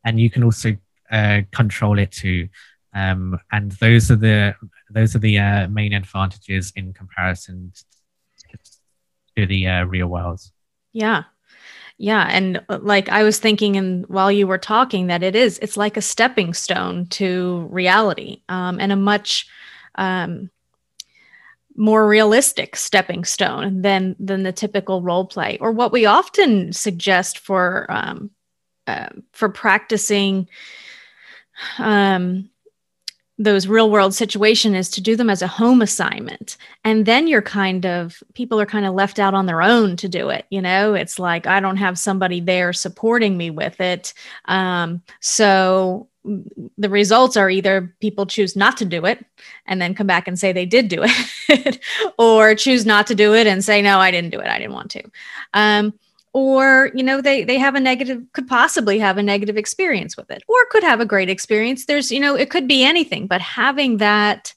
and 0.03 0.19
you 0.19 0.29
can 0.29 0.43
also 0.43 0.77
uh, 1.11 1.41
control 1.51 1.97
it 1.97 2.11
too. 2.11 2.49
Um, 2.97 3.39
and 3.51 3.71
those 3.73 4.09
are 4.09 4.15
the 4.15 4.55
those 4.89 5.15
are 5.15 5.19
the 5.19 5.37
uh, 5.37 5.67
main 5.67 5.93
advantages 5.93 6.73
in 6.75 6.93
comparison 6.93 7.71
to 9.35 9.45
the 9.45 9.67
uh, 9.67 9.83
real 9.83 10.07
world. 10.07 10.41
Yeah, 10.93 11.25
yeah, 11.99 12.27
and 12.27 12.63
uh, 12.69 12.79
like 12.81 13.07
I 13.09 13.21
was 13.21 13.37
thinking, 13.37 13.77
and 13.77 14.03
while 14.07 14.31
you 14.31 14.47
were 14.47 14.57
talking, 14.57 15.07
that 15.07 15.21
it 15.21 15.35
is 15.35 15.59
it's 15.61 15.77
like 15.77 15.95
a 15.95 16.01
stepping 16.01 16.55
stone 16.55 17.05
to 17.09 17.67
reality, 17.69 18.41
um, 18.49 18.79
and 18.79 18.91
a 18.91 18.95
much 18.95 19.47
um, 19.93 20.49
more 21.75 22.07
realistic 22.07 22.75
stepping 22.75 23.25
stone 23.25 23.83
than 23.83 24.15
than 24.19 24.41
the 24.41 24.51
typical 24.51 25.03
role 25.03 25.25
play 25.25 25.59
or 25.61 25.71
what 25.71 25.91
we 25.91 26.07
often 26.07 26.73
suggest 26.73 27.37
for 27.37 27.85
um, 27.89 28.31
uh, 28.87 29.09
for 29.33 29.49
practicing 29.49 30.49
um, 31.77 32.49
those 33.39 33.67
real 33.67 33.91
world 33.91 34.15
situation 34.15 34.73
is 34.73 34.89
to 34.89 35.01
do 35.01 35.15
them 35.15 35.29
as 35.29 35.41
a 35.41 35.47
home 35.47 35.81
assignment. 35.81 36.57
And 36.83 37.05
then 37.05 37.27
you're 37.27 37.41
kind 37.41 37.85
of 37.85 38.23
people 38.33 38.59
are 38.59 38.65
kind 38.65 38.85
of 38.85 38.95
left 38.95 39.19
out 39.19 39.33
on 39.35 39.45
their 39.45 39.61
own 39.61 39.95
to 39.97 40.09
do 40.09 40.29
it 40.29 40.45
you 40.49 40.61
know? 40.61 40.93
It's 40.93 41.19
like 41.19 41.47
i 41.47 41.59
don't 41.59 41.77
have 41.77 41.97
somebody 41.97 42.39
there 42.39 42.73
supporting 42.73 43.37
me 43.37 43.49
with 43.49 43.79
it. 43.79 44.13
Um, 44.45 45.01
so 45.19 46.07
the 46.77 46.89
results 46.89 47.37
are 47.37 47.49
either 47.49 47.95
people 48.01 48.25
choose 48.25 48.55
not 48.55 48.75
to 48.77 48.85
do 48.85 49.05
it 49.05 49.25
and 49.65 49.81
then 49.81 49.95
come 49.95 50.07
back 50.07 50.27
and 50.27 50.37
say 50.37 50.51
they 50.51 50.65
did 50.65 50.89
do 50.89 51.03
it 51.49 51.79
or 52.17 52.53
choose 52.53 52.85
not 52.85 53.07
to 53.07 53.15
do 53.15 53.33
it 53.33 53.47
and 53.47 53.63
say 53.63 53.81
no 53.81 53.99
i 53.99 54.11
didn't 54.11 54.31
do 54.31 54.39
it. 54.39 54.47
I 54.47 54.57
didn't 54.57 54.73
want 54.73 54.91
to. 54.91 55.03
Um, 55.53 55.93
or 56.37 56.91
you 56.93 57.01
know 57.01 57.19
they 57.19 57.43
they 57.43 57.57
have 57.57 57.73
a 57.73 57.79
negative 57.79 58.21
could 58.33 58.47
possibly 58.47 58.99
have 58.99 59.17
a 59.17 59.23
negative 59.23 59.57
experience 59.57 60.15
with 60.15 60.29
it 60.29 60.43
or 60.47 60.57
could 60.69 60.83
have 60.83 60.99
a 60.99 61.05
great 61.05 61.29
experience 61.29 61.87
there's 61.87 62.11
you 62.11 62.19
know 62.19 62.35
it 62.35 62.51
could 62.51 62.67
be 62.67 62.83
anything 62.83 63.25
but 63.25 63.41
having 63.41 63.97
that 63.97 64.53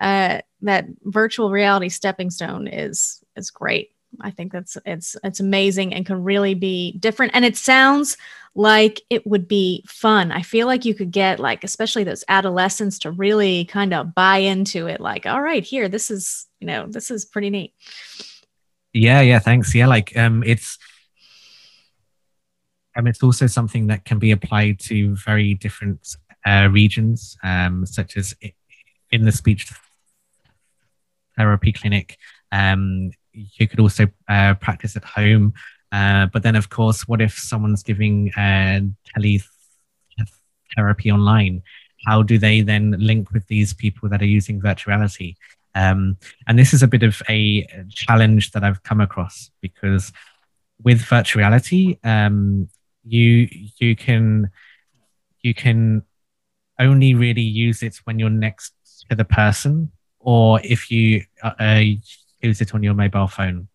uh, 0.00 0.40
that 0.62 0.84
virtual 1.04 1.52
reality 1.52 1.88
stepping 1.88 2.28
stone 2.28 2.66
is 2.66 3.22
is 3.36 3.52
great 3.52 3.92
i 4.20 4.32
think 4.32 4.50
that's 4.50 4.76
it's 4.84 5.14
it's 5.22 5.38
amazing 5.38 5.94
and 5.94 6.06
can 6.06 6.24
really 6.24 6.54
be 6.54 6.98
different 6.98 7.32
and 7.36 7.44
it 7.44 7.56
sounds 7.56 8.16
like 8.54 9.00
it 9.08 9.26
would 9.26 9.48
be 9.48 9.82
fun. 9.88 10.30
I 10.30 10.42
feel 10.42 10.66
like 10.66 10.84
you 10.84 10.94
could 10.94 11.10
get 11.10 11.40
like 11.40 11.64
especially 11.64 12.04
those 12.04 12.22
adolescents 12.28 12.98
to 12.98 13.10
really 13.10 13.64
kind 13.64 13.94
of 13.94 14.14
buy 14.14 14.38
into 14.38 14.88
it 14.88 15.00
like 15.00 15.24
all 15.24 15.40
right, 15.40 15.64
here 15.64 15.88
this 15.88 16.10
is, 16.10 16.48
you 16.60 16.66
know, 16.66 16.86
this 16.86 17.10
is 17.10 17.24
pretty 17.24 17.48
neat. 17.48 17.72
Yeah, 18.92 19.22
yeah, 19.22 19.38
thanks. 19.38 19.74
Yeah, 19.74 19.86
like 19.86 20.14
um 20.18 20.42
it's 20.44 20.76
um, 22.96 23.06
it's 23.06 23.22
also 23.22 23.46
something 23.46 23.86
that 23.88 24.04
can 24.04 24.18
be 24.18 24.30
applied 24.30 24.78
to 24.80 25.14
very 25.16 25.54
different 25.54 26.16
uh, 26.46 26.68
regions, 26.70 27.36
um, 27.42 27.86
such 27.86 28.16
as 28.16 28.34
in 29.10 29.24
the 29.24 29.32
speech 29.32 29.70
therapy 31.36 31.72
clinic. 31.72 32.18
Um, 32.50 33.10
you 33.32 33.66
could 33.66 33.80
also 33.80 34.08
uh, 34.28 34.54
practice 34.54 34.96
at 34.96 35.04
home 35.04 35.54
uh, 35.92 36.26
but 36.32 36.42
then, 36.42 36.56
of 36.56 36.70
course, 36.70 37.06
what 37.06 37.20
if 37.20 37.38
someone's 37.38 37.82
giving 37.82 38.32
uh, 38.34 38.80
teletherapy 39.14 41.12
online? 41.12 41.62
How 42.06 42.22
do 42.22 42.38
they 42.38 42.62
then 42.62 42.96
link 42.98 43.30
with 43.30 43.46
these 43.46 43.74
people 43.74 44.08
that 44.08 44.22
are 44.22 44.26
using 44.26 44.60
virtuality? 44.60 45.36
Um, 45.74 46.16
and 46.48 46.58
this 46.58 46.72
is 46.72 46.82
a 46.82 46.88
bit 46.88 47.02
of 47.02 47.22
a 47.28 47.66
challenge 47.90 48.52
that 48.52 48.64
I've 48.64 48.82
come 48.82 49.00
across 49.00 49.50
because 49.60 50.12
with 50.82 51.02
virtuality, 51.02 51.98
um, 52.04 52.68
you 53.04 53.48
you 53.78 53.96
can 53.96 54.50
you 55.40 55.54
can 55.54 56.02
only 56.78 57.14
really 57.14 57.42
use 57.42 57.82
it 57.82 57.96
when 58.04 58.18
you're 58.18 58.30
next 58.30 58.72
to 59.10 59.16
the 59.16 59.24
person, 59.24 59.92
or 60.20 60.60
if 60.62 60.90
you 60.90 61.24
uh, 61.42 61.52
uh 61.58 61.82
use 62.40 62.60
it 62.60 62.74
on 62.74 62.82
your 62.82 62.94
mobile 62.94 63.28
phone 63.28 63.68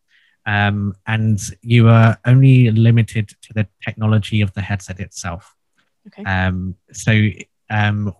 um, 0.47 0.95
and 1.05 1.39
you 1.61 1.89
are 1.89 2.17
only 2.25 2.71
limited 2.71 3.27
to 3.41 3.53
the 3.53 3.67
technology 3.83 4.41
of 4.41 4.53
the 4.53 4.61
headset 4.61 4.99
itself. 4.99 5.53
Okay. 6.07 6.23
Um, 6.23 6.75
so, 6.93 7.29
um, 7.69 8.13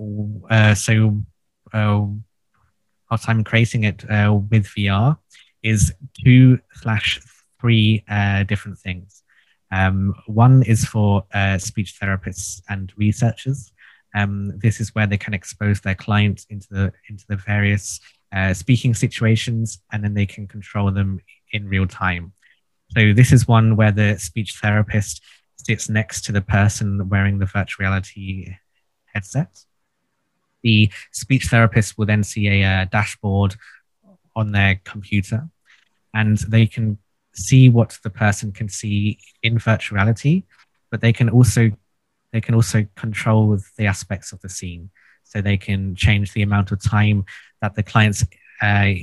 uh, 0.49 0.75
so 0.75 1.23
uh, 1.73 2.05
what 3.07 3.21
I'm 3.27 3.45
creating 3.45 3.85
it 3.85 4.03
uh, 4.11 4.37
with 4.51 4.67
VR 4.67 5.17
is 5.63 5.93
two 6.21 6.59
slash 6.73 7.21
three 7.61 8.03
uh, 8.09 8.43
different 8.43 8.77
things. 8.77 9.23
Um, 9.71 10.15
one 10.27 10.63
is 10.63 10.86
for 10.86 11.25
uh, 11.34 11.58
speech 11.58 11.99
therapists 12.01 12.62
and 12.69 12.91
researchers. 12.95 13.71
Um, 14.15 14.58
this 14.58 14.80
is 14.80 14.95
where 14.95 15.08
they 15.08 15.17
can 15.17 15.34
expose 15.34 15.82
their 15.82 15.95
clients 15.95 16.45
into 16.49 16.67
the 16.71 16.93
into 17.10 17.25
the 17.27 17.36
various 17.36 17.99
uh, 18.34 18.53
speaking 18.53 18.93
situations, 18.93 19.82
and 19.91 20.03
then 20.03 20.13
they 20.13 20.25
can 20.25 20.47
control 20.47 20.91
them 20.91 21.19
in 21.51 21.67
real 21.67 21.88
time. 21.88 22.34
So 22.95 23.13
this 23.13 23.32
is 23.32 23.47
one 23.47 23.75
where 23.75 23.91
the 23.91 24.17
speech 24.17 24.56
therapist 24.62 25.21
sits 25.58 25.89
next 25.89 26.23
to 26.25 26.32
the 26.32 26.41
person 26.41 27.10
wearing 27.10 27.39
the 27.39 27.45
virtual 27.45 27.84
reality 27.84 28.56
headset. 29.13 29.65
The 30.63 30.89
speech 31.12 31.45
therapist 31.45 31.97
will 31.97 32.06
then 32.06 32.23
see 32.23 32.47
a 32.47 32.63
uh, 32.63 32.86
dashboard 32.86 33.56
on 34.36 34.51
their 34.51 34.80
computer 34.84 35.49
and 36.13 36.38
they 36.38 36.65
can 36.67 36.97
see 37.38 37.69
what 37.69 37.97
the 38.04 38.10
person 38.10 38.52
can 38.52 38.69
see 38.69 39.19
in 39.43 39.60
virtual 39.60 39.95
reality, 39.95 40.43
but 40.91 41.02
they 41.02 41.13
can 41.13 41.30
also 41.30 41.71
they 42.34 42.41
can 42.41 42.56
also 42.56 42.86
control 42.95 43.58
the 43.78 43.86
aspects 43.86 44.32
of 44.34 44.41
the 44.41 44.50
scene. 44.50 44.89
So 45.23 45.41
they 45.41 45.58
can 45.58 45.95
change 45.95 46.34
the 46.34 46.41
amount 46.41 46.71
of 46.71 46.82
time 46.82 47.26
that 47.62 47.76
the 47.76 47.84
clients 47.84 48.26
uh, 48.62 48.93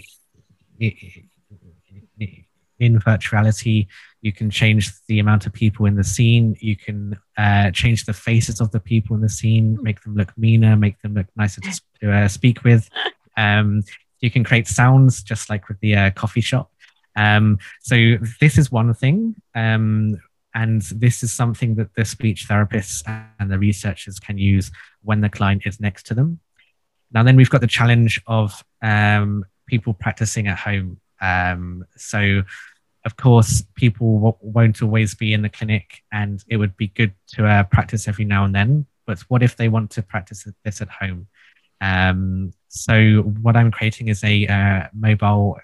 in 2.78 2.98
virtuality. 3.00 3.86
You 4.20 4.32
can 4.32 4.50
change 4.50 4.92
the 5.06 5.18
amount 5.18 5.46
of 5.46 5.52
people 5.52 5.86
in 5.86 5.96
the 5.96 6.04
scene. 6.04 6.56
You 6.60 6.76
can 6.76 7.18
uh, 7.36 7.70
change 7.70 8.04
the 8.04 8.12
faces 8.12 8.60
of 8.60 8.70
the 8.70 8.80
people 8.80 9.16
in 9.16 9.22
the 9.22 9.28
scene, 9.28 9.78
make 9.82 10.02
them 10.02 10.14
look 10.14 10.36
meaner, 10.36 10.76
make 10.76 11.00
them 11.00 11.14
look 11.14 11.26
nicer 11.36 11.60
to, 12.00 12.12
uh, 12.12 12.28
speak 12.28 12.64
with. 12.64 12.88
Um, 13.36 13.82
you 14.20 14.30
can 14.30 14.44
create 14.44 14.66
sounds 14.66 15.22
just 15.22 15.50
like 15.50 15.68
with 15.68 15.78
the 15.80 15.96
uh, 15.96 16.10
coffee 16.12 16.40
shop. 16.40 16.70
Um, 17.16 17.58
so 17.80 18.16
this 18.40 18.58
is 18.58 18.72
one 18.72 18.92
thing. 18.94 19.36
Um, 19.54 20.20
and 20.54 20.82
this 20.82 21.22
is 21.22 21.32
something 21.32 21.74
that 21.74 21.94
the 21.94 22.04
speech 22.04 22.46
therapists 22.48 23.02
and 23.40 23.50
the 23.50 23.58
researchers 23.58 24.20
can 24.20 24.38
use 24.38 24.70
when 25.02 25.20
the 25.20 25.28
client 25.28 25.62
is 25.66 25.80
next 25.80 26.06
to 26.06 26.14
them. 26.14 26.40
Now, 27.12 27.22
then 27.22 27.36
we've 27.36 27.50
got 27.50 27.60
the 27.60 27.66
challenge 27.66 28.20
of 28.26 28.64
um, 28.80 29.44
people 29.66 29.94
practicing 29.94 30.46
at 30.46 30.58
home. 30.58 31.00
Um, 31.20 31.84
so, 31.96 32.42
of 33.04 33.16
course, 33.16 33.64
people 33.74 34.14
w- 34.16 34.36
won't 34.40 34.82
always 34.82 35.14
be 35.14 35.32
in 35.32 35.42
the 35.42 35.48
clinic, 35.48 36.02
and 36.12 36.42
it 36.48 36.56
would 36.56 36.76
be 36.76 36.88
good 36.88 37.12
to 37.28 37.46
uh, 37.46 37.64
practice 37.64 38.08
every 38.08 38.24
now 38.24 38.44
and 38.44 38.54
then. 38.54 38.86
but 39.06 39.20
what 39.28 39.42
if 39.42 39.56
they 39.56 39.68
want 39.68 39.90
to 39.90 40.02
practice 40.02 40.46
this 40.64 40.80
at 40.80 40.88
home? 40.88 41.26
Um, 41.80 42.52
so 42.68 43.22
what 43.42 43.56
I'm 43.56 43.70
creating 43.70 44.08
is 44.08 44.24
a 44.24 44.46
uh, 44.46 44.88
mobile 44.94 45.58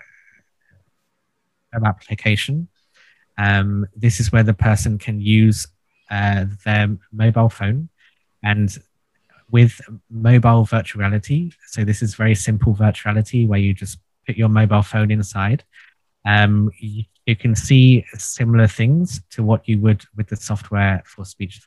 application. 1.72 2.68
Um, 3.38 3.86
this 3.96 4.20
is 4.20 4.32
where 4.32 4.42
the 4.42 4.54
person 4.54 4.98
can 4.98 5.20
use 5.20 5.66
uh, 6.10 6.46
their 6.64 6.96
mobile 7.12 7.48
phone 7.48 7.88
and 8.42 8.76
with 9.50 9.80
mobile 10.10 10.64
virtual 10.64 11.00
reality. 11.00 11.50
So 11.66 11.84
this 11.84 12.02
is 12.02 12.14
very 12.14 12.34
simple 12.34 12.72
virtual 12.72 13.12
reality 13.12 13.46
where 13.46 13.58
you 13.58 13.74
just 13.74 13.98
put 14.26 14.36
your 14.36 14.48
mobile 14.48 14.82
phone 14.82 15.10
inside. 15.10 15.64
Um, 16.24 16.70
you, 16.78 17.04
you 17.26 17.36
can 17.36 17.54
see 17.54 18.04
similar 18.14 18.66
things 18.66 19.20
to 19.30 19.42
what 19.42 19.68
you 19.68 19.78
would 19.80 20.04
with 20.16 20.28
the 20.28 20.36
software 20.36 21.02
for 21.04 21.24
speech 21.24 21.60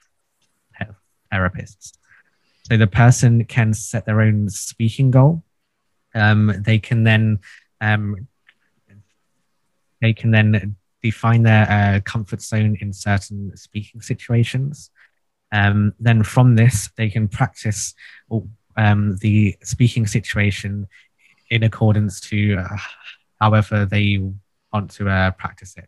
therapists. 1.31 1.93
So 2.63 2.77
the 2.77 2.87
person 2.87 3.43
can 3.45 3.73
set 3.73 4.05
their 4.05 4.21
own 4.21 4.49
speaking 4.49 5.11
goal. 5.11 5.43
Um, 6.15 6.53
they 6.59 6.79
can 6.79 7.03
then 7.03 7.39
um, 7.81 8.27
they 10.03 10.13
can 10.13 10.31
then 10.31 10.75
define 11.01 11.43
their 11.43 11.69
uh, 11.69 11.99
comfort 12.01 12.41
zone 12.41 12.77
in 12.81 12.91
certain 12.91 13.55
speaking 13.55 14.01
situations. 14.01 14.91
Um, 15.51 15.93
then 15.99 16.23
from 16.23 16.55
this, 16.55 16.89
they 16.97 17.09
can 17.09 17.27
practice 17.27 17.93
um, 18.75 19.17
the 19.21 19.55
speaking 19.63 20.07
situation 20.07 20.87
in 21.49 21.63
accordance 21.63 22.19
to 22.21 22.57
uh, 22.57 22.77
however 23.39 23.85
they 23.85 24.19
want 24.73 24.91
to 24.91 25.09
uh, 25.09 25.31
practice 25.31 25.75
it. 25.77 25.87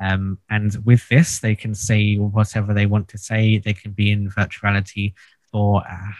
Um, 0.00 0.38
and 0.50 0.76
with 0.84 1.08
this, 1.08 1.38
they 1.38 1.54
can 1.54 1.74
say 1.74 2.16
whatever 2.16 2.74
they 2.74 2.86
want 2.86 3.08
to 3.08 3.18
say. 3.18 3.58
They 3.58 3.74
can 3.74 3.92
be 3.92 4.10
in 4.10 4.30
virtuality 4.30 5.14
for 5.52 5.82
uh, 5.88 6.12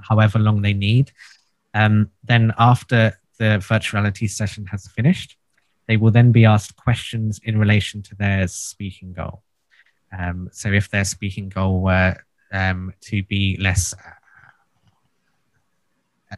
however 0.00 0.38
long 0.38 0.62
they 0.62 0.74
need. 0.74 1.12
Um, 1.74 2.10
then, 2.24 2.52
after 2.58 3.18
the 3.38 3.58
virtuality 3.60 4.28
session 4.28 4.66
has 4.66 4.86
finished, 4.88 5.37
they 5.88 5.96
will 5.96 6.12
then 6.12 6.30
be 6.30 6.44
asked 6.44 6.76
questions 6.76 7.40
in 7.42 7.58
relation 7.58 8.02
to 8.02 8.14
their 8.14 8.46
speaking 8.46 9.14
goal. 9.14 9.42
Um, 10.16 10.48
so, 10.52 10.70
if 10.70 10.90
their 10.90 11.04
speaking 11.04 11.48
goal 11.48 11.80
were 11.80 12.16
um, 12.52 12.92
to 13.02 13.22
be 13.24 13.56
less 13.60 13.94
uh, 13.94 14.10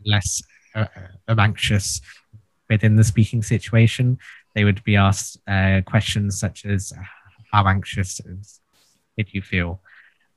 less 0.07 0.43
uh, 0.75 0.87
anxious 1.37 2.01
within 2.69 2.97
the 2.97 3.05
speaking 3.05 3.43
situation, 3.43 4.19
they 4.55 4.65
would 4.65 4.83
be 4.85 4.97
asked 4.97 5.39
uh, 5.49 5.81
questions 5.85 6.39
such 6.39 6.65
as 6.65 6.93
how 7.53 7.67
anxious 7.67 8.21
did 9.17 9.35
you 9.35 9.43
feel? 9.43 9.81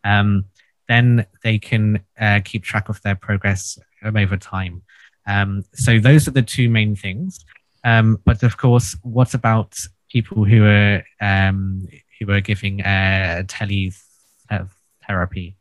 Um, 0.04 0.46
then 0.90 1.28
they 1.44 1.60
can 1.60 2.04
uh, 2.20 2.40
keep 2.44 2.64
track 2.64 2.90
of 2.90 3.02
their 3.04 3.16
progress 3.16 3.78
over 4.04 4.38
time. 4.38 4.82
Um, 5.26 5.64
so 5.74 6.00
those 6.00 6.28
are 6.28 6.32
the 6.32 6.42
two 6.42 6.70
main 6.70 6.96
things 6.96 7.46
um, 7.84 8.20
but 8.26 8.44
of 8.44 8.58
course 8.58 8.96
what 9.04 9.34
about 9.34 9.76
people 10.10 10.46
who 10.46 10.66
are 10.66 11.04
um, 11.22 11.88
who 12.20 12.30
are 12.32 12.42
giving 12.42 12.82
uh, 12.82 13.44
teletherapy 13.48 15.56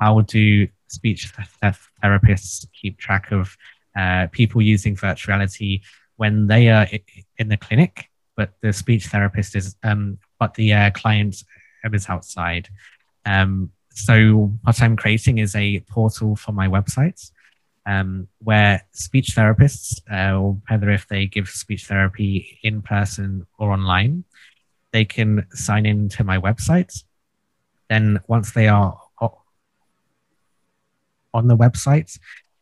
how 0.00 0.20
do 0.22 0.66
speech 0.88 1.32
therapists 2.02 2.66
keep 2.72 2.98
track 2.98 3.30
of 3.32 3.56
uh, 3.96 4.26
people 4.32 4.62
using 4.62 4.96
virtuality 4.96 5.82
when 6.16 6.48
they 6.48 6.68
are 6.68 6.86
in 7.38 7.48
the 7.48 7.56
clinic, 7.56 8.10
but 8.36 8.52
the 8.60 8.72
speech 8.72 9.06
therapist 9.06 9.56
is, 9.56 9.76
um, 9.82 10.18
but 10.38 10.54
the 10.54 10.72
uh, 10.72 10.90
client 10.90 11.42
is 11.92 12.08
outside. 12.08 12.68
Um, 13.24 13.70
so 13.90 14.52
what 14.62 14.80
I'm 14.82 14.96
creating 14.96 15.38
is 15.38 15.56
a 15.56 15.80
portal 15.80 16.36
for 16.36 16.52
my 16.52 16.68
websites 16.68 17.32
um, 17.86 18.28
where 18.42 18.82
speech 18.92 19.28
therapists, 19.34 20.00
uh, 20.10 20.38
whether 20.68 20.90
if 20.90 21.08
they 21.08 21.26
give 21.26 21.48
speech 21.48 21.86
therapy 21.86 22.58
in 22.62 22.82
person 22.82 23.46
or 23.58 23.72
online, 23.72 24.24
they 24.92 25.04
can 25.04 25.46
sign 25.50 25.86
in 25.86 26.08
to 26.10 26.24
my 26.24 26.38
website. 26.38 27.02
Then 27.88 28.20
once 28.28 28.52
they 28.52 28.68
are 28.68 29.00
on 31.32 31.46
the 31.46 31.56
website, 31.56 32.18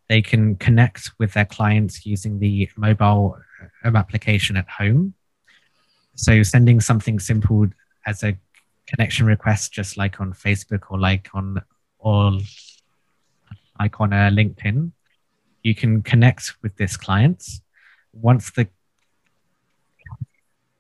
they 0.09 0.22
can 0.22 0.57
connect 0.57 1.11
with 1.18 1.33
their 1.33 1.44
clients 1.44 2.07
using 2.07 2.38
the 2.38 2.68
mobile 2.76 3.38
application 3.85 4.57
at 4.57 4.68
home. 4.68 5.14
So 6.14 6.42
sending 6.42 6.81
something 6.81 7.18
simple 7.18 7.66
as 8.07 8.22
a 8.22 8.37
connection 8.87 9.26
request, 9.26 9.72
just 9.72 9.96
like 9.96 10.20
on 10.20 10.33
Facebook 10.33 10.90
or 10.90 10.98
like 10.98 11.28
on 11.35 11.62
or 11.98 12.38
like 13.78 14.00
on 14.00 14.12
a 14.12 14.31
LinkedIn, 14.31 14.92
you 15.62 15.75
can 15.75 16.03
connect 16.03 16.55
with 16.62 16.77
this 16.77 16.97
client. 16.97 17.44
Once 18.12 18.51
the 18.51 18.68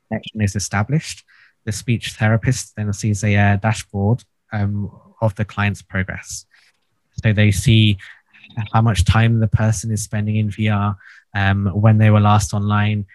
connection 0.08 0.40
is 0.40 0.56
established, 0.56 1.24
the 1.64 1.72
speech 1.72 2.12
therapist 2.12 2.76
then 2.76 2.92
sees 2.92 3.22
a 3.24 3.36
uh, 3.36 3.56
dashboard 3.56 4.24
um, 4.52 4.90
of 5.20 5.34
the 5.34 5.44
client's 5.44 5.82
progress. 5.82 6.46
So 7.22 7.32
they 7.32 7.50
see 7.50 7.98
how 8.72 8.80
much 8.80 9.04
time 9.04 9.40
the 9.40 9.48
person 9.48 9.90
is 9.90 10.02
spending 10.02 10.36
in 10.36 10.48
VR, 10.48 10.96
um, 11.34 11.66
when 11.66 11.98
they 11.98 12.10
were 12.10 12.20
last 12.20 12.54
online, 12.54 13.06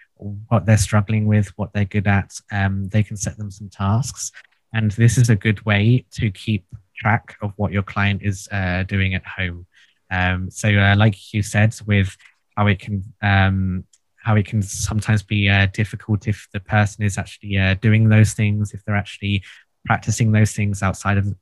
what 0.48 0.66
they're 0.66 0.76
struggling 0.76 1.26
with, 1.26 1.48
what 1.56 1.72
they're 1.72 1.84
good 1.84 2.06
at. 2.06 2.38
Um, 2.52 2.88
they 2.88 3.02
can 3.02 3.16
set 3.16 3.36
them 3.36 3.50
some 3.50 3.68
tasks. 3.68 4.30
And 4.72 4.90
this 4.92 5.18
is 5.18 5.30
a 5.30 5.36
good 5.36 5.64
way 5.64 6.04
to 6.12 6.30
keep 6.30 6.66
track 6.96 7.36
of 7.42 7.52
what 7.56 7.72
your 7.72 7.82
client 7.82 8.22
is 8.22 8.48
uh, 8.50 8.84
doing 8.84 9.14
at 9.14 9.24
home. 9.24 9.66
Um, 10.10 10.50
so, 10.50 10.68
uh, 10.68 10.94
like 10.96 11.32
you 11.32 11.42
said, 11.42 11.74
with 11.86 12.16
how 12.56 12.66
it 12.66 12.78
can 12.78 13.04
um, 13.22 13.84
how 14.16 14.36
it 14.36 14.46
can 14.46 14.62
sometimes 14.62 15.22
be 15.22 15.48
uh, 15.50 15.66
difficult 15.72 16.26
if 16.26 16.48
the 16.52 16.60
person 16.60 17.04
is 17.04 17.18
actually 17.18 17.58
uh, 17.58 17.74
doing 17.74 18.08
those 18.08 18.32
things, 18.32 18.72
if 18.72 18.82
they're 18.84 18.96
actually 18.96 19.42
practicing 19.84 20.32
those 20.32 20.52
things 20.52 20.82
outside 20.82 21.18
of, 21.18 21.34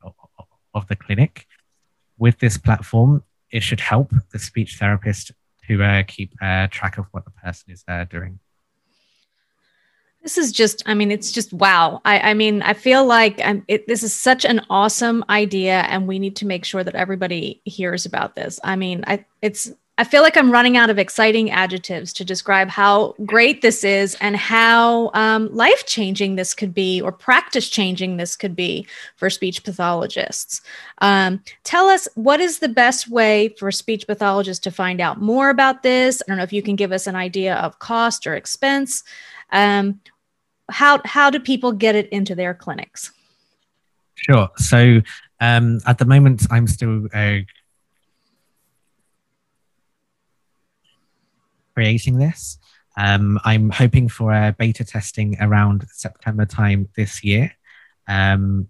of 0.75 0.87
the 0.89 0.97
clinic. 0.97 1.47
With 2.19 2.39
this 2.41 2.59
platform, 2.59 3.23
it 3.53 3.63
should 3.63 3.81
help 3.81 4.13
the 4.33 4.39
speech 4.39 4.79
therapist 4.79 5.31
to 5.69 5.83
uh, 5.83 6.03
keep 6.07 6.35
uh, 6.43 6.67
track 6.71 6.99
of 6.99 7.07
what 7.13 7.25
the 7.25 7.31
person 7.31 7.73
is 7.73 7.85
uh, 7.87 8.05
doing. 8.05 8.41
This 10.23 10.39
is 10.39 10.53
just, 10.53 10.83
I 10.87 10.95
mean, 10.95 11.11
it's 11.11 11.33
just 11.33 11.53
wow. 11.53 12.01
I, 12.05 12.31
I 12.31 12.35
mean, 12.35 12.63
I 12.63 12.75
feel 12.75 13.05
like 13.05 13.41
it, 13.67 13.89
this 13.89 14.05
is 14.05 14.15
such 14.15 14.45
an 14.45 14.65
awesome 14.71 15.25
idea, 15.29 15.81
and 15.89 16.07
we 16.07 16.19
need 16.19 16.37
to 16.37 16.47
make 16.47 16.65
sure 16.65 16.85
that 16.85 16.95
everybody 16.95 17.61
hears 17.65 18.07
about 18.07 18.37
this. 18.37 18.61
I 18.63 18.77
mean, 18.77 19.03
I, 19.07 19.25
it's 19.43 19.73
I 19.99 20.05
feel 20.05 20.23
like 20.23 20.39
I'm 20.39 20.51
running 20.51 20.79
out 20.79 20.89
of 20.89 20.99
exciting 20.99 21.51
adjectives 21.51 22.15
to 22.15 22.25
describe 22.25 22.71
how 22.71 23.15
great 23.27 23.61
this 23.61 23.85
is 23.85 24.17
and 24.23 24.37
how 24.37 25.11
um, 25.13 25.55
life 25.55 25.85
changing 25.87 26.37
this 26.37 26.55
could 26.55 26.73
be 26.73 27.01
or 27.03 27.13
practice 27.13 27.69
changing 27.69 28.17
this 28.17 28.35
could 28.35 28.57
be 28.57 28.87
for 29.17 29.29
speech 29.29 29.63
pathologists. 29.63 30.63
Um, 31.03 31.43
tell 31.65 31.89
us 31.89 32.09
what 32.15 32.41
is 32.41 32.59
the 32.59 32.71
best 32.71 33.11
way 33.11 33.55
for 33.59 33.71
speech 33.71 34.07
pathologists 34.07 34.65
to 34.65 34.71
find 34.71 34.99
out 35.01 35.21
more 35.21 35.51
about 35.51 35.83
this? 35.83 36.23
I 36.23 36.25
don't 36.27 36.39
know 36.39 36.43
if 36.43 36.55
you 36.55 36.63
can 36.63 36.75
give 36.75 36.91
us 36.91 37.07
an 37.07 37.15
idea 37.15 37.57
of 37.57 37.79
cost 37.79 38.27
or 38.27 38.35
expense. 38.35 39.05
Um, 39.51 40.01
how, 40.71 41.01
how 41.05 41.31
do 41.31 41.41
people 41.41 41.73
get 41.73 41.95
it 41.95 42.09
into 42.11 42.35
their 42.35 42.55
clinics? 42.55 43.13
Sure. 44.15 44.49
So 44.57 45.01
um, 45.41 45.81
at 45.87 45.99
the 45.99 46.05
moment, 46.05 46.47
I'm 46.51 46.67
still 46.67 47.09
uh, 47.13 47.39
creating 51.75 52.19
this. 52.19 52.59
Um, 52.97 53.41
I'm 53.45 53.71
hoping 53.71 54.09
for 54.09 54.33
a 54.33 54.55
beta 54.57 54.85
testing 54.85 55.37
around 55.41 55.87
September 55.91 56.45
time 56.45 56.89
this 56.97 57.25
year. 57.25 57.53
Um, 58.07 58.69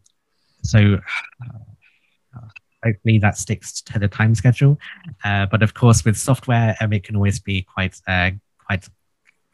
so 0.62 0.98
uh, 1.44 2.48
hopefully 2.84 3.18
that 3.18 3.36
sticks 3.36 3.82
to 3.82 3.98
the 3.98 4.08
time 4.08 4.34
schedule. 4.34 4.78
Uh, 5.24 5.46
but 5.46 5.62
of 5.62 5.74
course, 5.74 6.04
with 6.04 6.16
software, 6.16 6.76
um, 6.80 6.92
it 6.92 7.04
can 7.04 7.16
always 7.16 7.40
be 7.40 7.62
quite 7.62 8.00
uh, 8.06 8.30
quite 8.64 8.88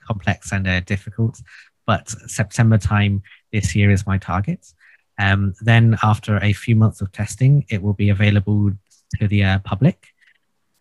complex 0.07 0.53
and 0.53 0.66
uh, 0.66 0.81
difficult. 0.81 1.40
But 1.88 2.11
September 2.31 2.77
time 2.77 3.22
this 3.51 3.74
year 3.74 3.90
is 3.90 4.07
my 4.07 4.18
target. 4.18 4.74
Um, 5.18 5.55
then, 5.62 5.96
after 6.03 6.37
a 6.37 6.53
few 6.53 6.77
months 6.77 7.01
of 7.01 7.11
testing, 7.12 7.64
it 7.70 7.81
will 7.83 7.94
be 7.94 8.11
available 8.11 8.72
to 9.18 9.27
the 9.27 9.42
uh, 9.42 9.59
public. 9.61 10.09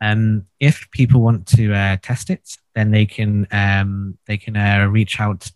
Um, 0.02 0.48
if 0.60 0.91
people 0.91 1.22
want 1.22 1.48
to 1.56 1.74
uh, 1.74 1.96
test 2.02 2.30
it, 2.30 2.58
then 2.76 2.91
they 2.91 3.06
can 3.06 3.48
um, 3.52 4.17
they 4.28 4.38
can 4.38 4.58
uh, 4.58 4.86
reach 4.91 5.22
out 5.22 5.50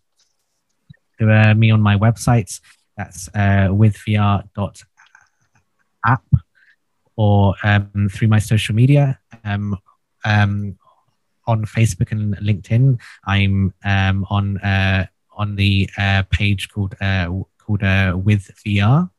to 1.20 1.30
uh, 1.30 1.54
me 1.54 1.70
on 1.70 1.82
my 1.82 1.98
website. 1.98 2.62
That's 2.96 3.28
uh, 3.36 3.68
withvr.app 3.82 4.46
or 7.18 7.56
um, 7.62 8.08
through 8.10 8.30
my 8.30 8.40
social 8.40 8.74
media. 8.74 9.20
Um, 9.44 9.78
um, 10.24 10.78
on 11.46 11.66
Facebook 11.66 12.14
and 12.14 12.38
LinkedIn, 12.38 13.02
I'm 13.26 13.74
on 13.84 14.58
uh, 14.60 15.08
on 15.34 15.56
the 15.56 15.90
uh, 15.98 16.24
page 16.30 16.70
called 16.70 16.96
uh, 17.02 17.28
called 17.58 17.84
uh, 17.84 18.18
with 18.22 18.50
VR, 18.66 19.10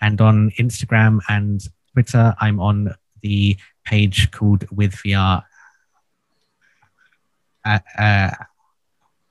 and 0.00 0.20
on 0.20 0.50
Instagram 0.58 1.20
and 1.28 1.66
Twitter, 1.92 2.34
I'm 2.40 2.60
on 2.60 2.94
the 3.22 3.56
page 3.84 4.30
called 4.30 4.64
With 4.70 4.94
VR. 4.96 5.42
Uh, 7.64 7.78
uh, 7.98 8.30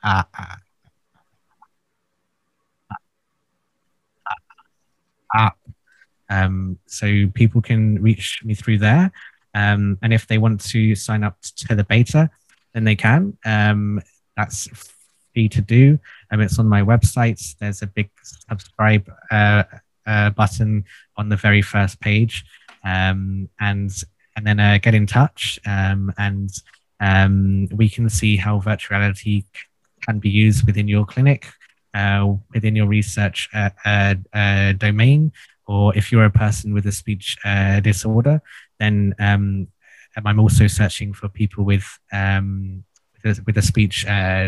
uh, 0.03 0.23
app. 5.33 5.57
Um, 6.29 6.79
so 6.85 7.27
people 7.33 7.61
can 7.61 8.01
reach 8.01 8.41
me 8.43 8.53
through 8.53 8.79
there. 8.79 9.11
Um, 9.53 9.97
and 10.01 10.13
if 10.13 10.27
they 10.27 10.37
want 10.37 10.61
to 10.61 10.95
sign 10.95 11.23
up 11.23 11.37
to 11.41 11.75
the 11.75 11.83
beta, 11.83 12.29
then 12.73 12.83
they 12.83 12.95
can. 12.95 13.37
Um, 13.45 14.01
that's 14.35 14.67
to 15.35 15.61
do. 15.61 15.99
Um, 16.31 16.41
it's 16.41 16.59
on 16.59 16.67
my 16.67 16.81
website. 16.81 17.55
There's 17.59 17.81
a 17.81 17.87
big 17.87 18.09
subscribe 18.23 19.09
uh, 19.31 19.63
uh, 20.05 20.29
button 20.31 20.85
on 21.17 21.29
the 21.29 21.35
very 21.35 21.61
first 21.61 21.99
page, 21.99 22.45
um, 22.83 23.49
and 23.59 23.91
and 24.35 24.45
then 24.47 24.59
uh, 24.59 24.77
get 24.81 24.95
in 24.95 25.05
touch, 25.05 25.59
um, 25.65 26.13
and 26.17 26.49
um, 26.99 27.67
we 27.71 27.89
can 27.89 28.09
see 28.09 28.35
how 28.37 28.59
virtual 28.59 28.97
reality 28.97 29.43
can 30.01 30.19
be 30.19 30.29
used 30.29 30.65
within 30.65 30.87
your 30.87 31.05
clinic, 31.05 31.47
uh, 31.93 32.33
within 32.53 32.75
your 32.75 32.87
research 32.87 33.49
uh, 33.53 33.69
uh, 33.85 34.73
domain, 34.73 35.31
or 35.67 35.95
if 35.95 36.11
you're 36.11 36.25
a 36.25 36.31
person 36.31 36.73
with 36.73 36.85
a 36.85 36.91
speech 36.91 37.37
disorder, 37.81 38.41
then 38.79 39.15
um, 39.19 39.67
I'm 40.23 40.39
also 40.39 40.67
searching 40.67 41.13
for 41.13 41.27
people 41.27 41.65
with 41.65 41.85
um, 42.11 42.83
with, 43.25 43.57
a, 43.57 43.61
speech 43.61 44.05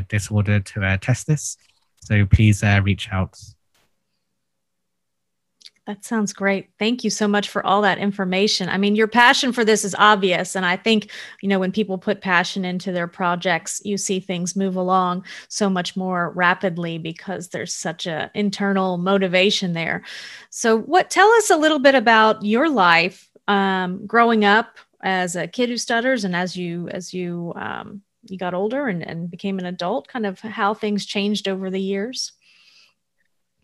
disorder 0.08 0.60
to 0.60 0.98
test 1.02 1.28
this. 1.28 1.58
So 2.02 2.26
please 2.26 2.64
reach 2.84 3.10
out. 3.12 3.38
That 5.88 6.04
sounds 6.04 6.34
great. 6.34 6.68
Thank 6.78 7.06
you 7.06 7.10
so 7.10 7.30
much 7.30 7.48
for 7.48 7.66
all 7.66 7.82
that 7.84 7.98
information. 7.98 8.68
I 8.68 8.78
mean, 8.78 8.98
your 8.98 9.08
passion 9.08 9.54
for 9.54 9.64
this 9.64 9.86
is 9.86 9.96
obvious. 9.98 10.54
And 10.54 10.66
I 10.66 10.76
think, 10.76 11.10
you 11.42 11.48
know, 11.48 11.60
when 11.60 11.72
people 11.72 11.98
put 11.98 12.20
passion 12.20 12.66
into 12.66 12.92
their 12.92 13.08
projects, 13.08 13.82
you 13.86 13.98
see 13.98 14.20
things 14.20 14.58
move 14.58 14.76
along 14.76 15.24
so 15.48 15.70
much 15.70 15.96
more 15.96 16.32
rapidly 16.32 16.98
because 16.98 17.48
there's 17.48 17.74
such 17.74 18.06
a 18.06 18.30
internal 18.34 18.98
motivation 18.98 19.72
there. 19.72 20.04
So 20.50 20.78
what 20.78 21.10
tell 21.10 21.30
us 21.36 21.50
a 21.50 21.58
little 21.58 21.80
bit 21.80 21.96
about 21.96 22.44
your 22.44 22.70
life 22.70 23.30
um, 23.48 24.06
growing 24.06 24.44
up 24.44 24.80
as 25.02 25.38
a 25.38 25.48
kid 25.48 25.70
who 25.70 25.78
stutters 25.78 26.26
and 26.26 26.36
as 26.36 26.58
you 26.58 26.90
as 26.90 27.14
you 27.14 27.54
um, 27.56 28.02
you 28.30 28.38
got 28.38 28.54
older 28.54 28.88
and, 28.88 29.02
and 29.08 29.30
became 29.32 29.60
an 29.60 29.66
adult, 29.66 30.08
kind 30.08 30.26
of 30.26 30.40
how 30.40 30.74
things 30.74 31.06
changed 31.06 31.48
over 31.48 31.70
the 31.70 31.82
years. 31.82 32.32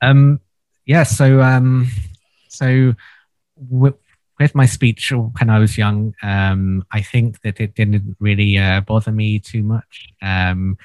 Um 0.02 0.39
yeah, 0.86 1.04
so 1.04 1.41
um 1.41 1.88
so 2.49 2.93
with, 3.56 3.95
with 4.39 4.56
my 4.56 4.65
speech 4.65 5.12
when 5.12 5.49
I 5.49 5.60
was 5.60 5.78
young, 5.78 6.13
um, 6.21 6.86
I 6.91 7.02
think 7.02 7.41
that 7.41 7.60
it 7.60 7.76
didn't 7.76 8.15
really 8.19 8.58
uh, 8.58 8.82
bother 8.82 9.12
me 9.12 9.39
too 9.39 9.63
much. 9.63 10.10
Um, 10.21 10.78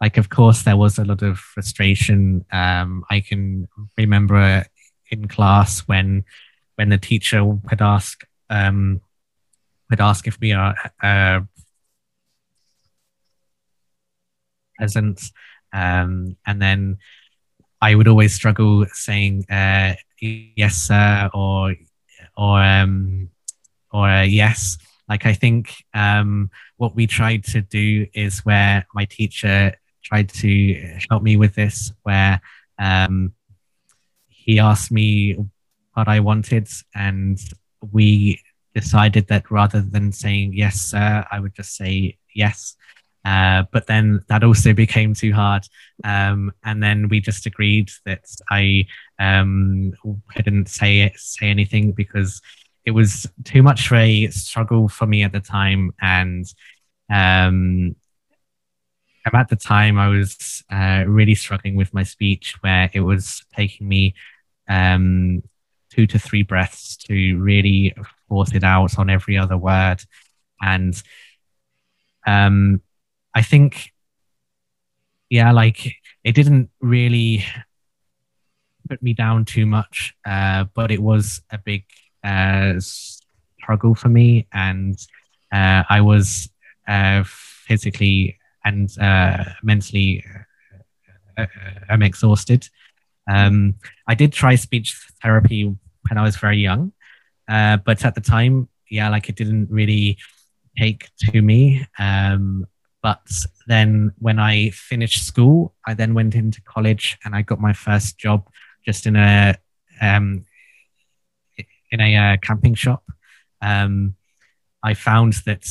like, 0.00 0.16
of 0.16 0.28
course, 0.28 0.62
there 0.62 0.76
was 0.76 0.98
a 0.98 1.04
lot 1.04 1.22
of 1.22 1.38
frustration. 1.38 2.44
Um, 2.52 3.04
I 3.10 3.20
can 3.20 3.68
remember 3.96 4.64
in 5.10 5.26
class 5.28 5.80
when 5.80 6.24
when 6.76 6.90
the 6.90 6.98
teacher 6.98 7.44
would 7.44 7.82
ask 7.82 8.24
um, 8.50 9.00
would 9.90 10.00
ask 10.00 10.28
if 10.28 10.38
we 10.40 10.52
are 10.52 10.76
uh, 11.02 11.40
present, 14.78 15.20
um, 15.72 16.36
and 16.46 16.62
then 16.62 16.98
I 17.80 17.94
would 17.94 18.08
always 18.08 18.34
struggle 18.34 18.86
saying 18.92 19.44
uh, 19.50 19.94
yes 20.20 20.76
sir 20.76 21.30
or 21.34 21.74
or 22.36 22.62
um, 22.62 23.30
or 23.92 24.08
uh, 24.08 24.22
yes. 24.22 24.78
Like 25.08 25.24
I 25.24 25.32
think 25.32 25.74
um, 25.94 26.50
what 26.76 26.94
we 26.94 27.06
tried 27.06 27.44
to 27.44 27.62
do 27.62 28.06
is 28.12 28.44
where 28.44 28.86
my 28.94 29.06
teacher 29.06 29.74
tried 30.02 30.28
to 30.28 30.98
help 31.08 31.22
me 31.22 31.36
with 31.36 31.54
this, 31.54 31.92
where 32.02 32.40
um, 32.78 33.32
he 34.26 34.58
asked 34.58 34.90
me 34.90 35.36
what 35.94 36.08
I 36.08 36.20
wanted, 36.20 36.68
and 36.94 37.38
we 37.92 38.40
decided 38.74 39.28
that 39.28 39.50
rather 39.50 39.80
than 39.80 40.12
saying 40.12 40.52
yes 40.54 40.80
sir, 40.80 41.24
I 41.30 41.40
would 41.40 41.54
just 41.54 41.74
say 41.74 42.18
yes. 42.34 42.76
Uh, 43.24 43.64
but 43.72 43.86
then 43.86 44.24
that 44.28 44.44
also 44.44 44.72
became 44.72 45.14
too 45.14 45.32
hard. 45.32 45.66
Um, 46.04 46.52
and 46.64 46.82
then 46.82 47.08
we 47.08 47.20
just 47.20 47.46
agreed 47.46 47.90
that 48.06 48.24
I 48.50 48.86
um, 49.18 49.92
couldn't 50.34 50.68
say 50.68 51.00
it, 51.00 51.18
say 51.18 51.48
anything 51.48 51.92
because 51.92 52.40
it 52.84 52.92
was 52.92 53.26
too 53.44 53.62
much 53.62 53.86
of 53.86 53.98
a 53.98 54.28
struggle 54.28 54.88
for 54.88 55.06
me 55.06 55.22
at 55.22 55.32
the 55.32 55.40
time. 55.40 55.92
And 56.00 56.46
um, 57.10 57.96
at 59.34 59.48
the 59.48 59.56
time, 59.56 59.98
I 59.98 60.08
was 60.08 60.64
uh, 60.70 61.04
really 61.06 61.34
struggling 61.34 61.76
with 61.76 61.92
my 61.92 62.02
speech, 62.02 62.56
where 62.60 62.88
it 62.92 63.00
was 63.00 63.44
taking 63.54 63.88
me 63.88 64.14
um, 64.68 65.42
two 65.90 66.06
to 66.06 66.18
three 66.18 66.42
breaths 66.42 66.96
to 66.96 67.38
really 67.38 67.94
force 68.28 68.54
it 68.54 68.64
out 68.64 68.98
on 68.98 69.10
every 69.10 69.36
other 69.36 69.56
word. 69.56 70.02
And 70.60 71.00
um, 72.26 72.80
I 73.38 73.42
think, 73.42 73.92
yeah, 75.30 75.52
like 75.52 75.94
it 76.24 76.32
didn't 76.34 76.70
really 76.80 77.44
put 78.88 79.00
me 79.00 79.14
down 79.14 79.44
too 79.44 79.64
much, 79.64 80.12
uh, 80.26 80.64
but 80.74 80.90
it 80.90 81.00
was 81.00 81.40
a 81.52 81.58
big 81.58 81.84
uh, 82.24 82.74
struggle 82.80 83.94
for 83.94 84.08
me, 84.08 84.48
and 84.52 84.98
uh, 85.52 85.84
I 85.88 86.00
was 86.00 86.50
uh, 86.88 87.22
physically 87.24 88.36
and 88.64 88.90
uh, 88.98 89.44
mentally 89.62 90.24
uh, 91.36 91.46
I'm 91.88 92.02
exhausted. 92.02 92.68
Um, 93.30 93.76
I 94.08 94.16
did 94.16 94.32
try 94.32 94.56
speech 94.56 94.96
therapy 95.22 95.62
when 96.08 96.18
I 96.18 96.22
was 96.22 96.36
very 96.36 96.58
young, 96.58 96.90
but 97.46 98.04
at 98.04 98.16
the 98.16 98.20
time, 98.20 98.68
yeah, 98.90 99.08
like 99.10 99.28
it 99.28 99.36
didn't 99.36 99.70
really 99.70 100.18
take 100.76 101.08
to 101.20 101.40
me. 101.40 101.86
Um, 102.00 102.66
but 103.08 103.30
then 103.66 104.12
when 104.18 104.38
I 104.38 104.68
finished 104.68 105.24
school, 105.24 105.74
I 105.86 105.94
then 105.94 106.12
went 106.12 106.34
into 106.34 106.60
college 106.60 107.16
and 107.24 107.34
I 107.34 107.40
got 107.40 107.58
my 107.58 107.72
first 107.72 108.18
job 108.18 108.46
just 108.84 109.06
in 109.06 109.16
a 109.16 109.56
um, 109.98 110.44
in 111.90 112.00
a 112.02 112.16
uh, 112.16 112.36
camping 112.42 112.74
shop. 112.74 113.02
Um, 113.62 114.14
I 114.82 114.92
found 114.92 115.32
that 115.46 115.64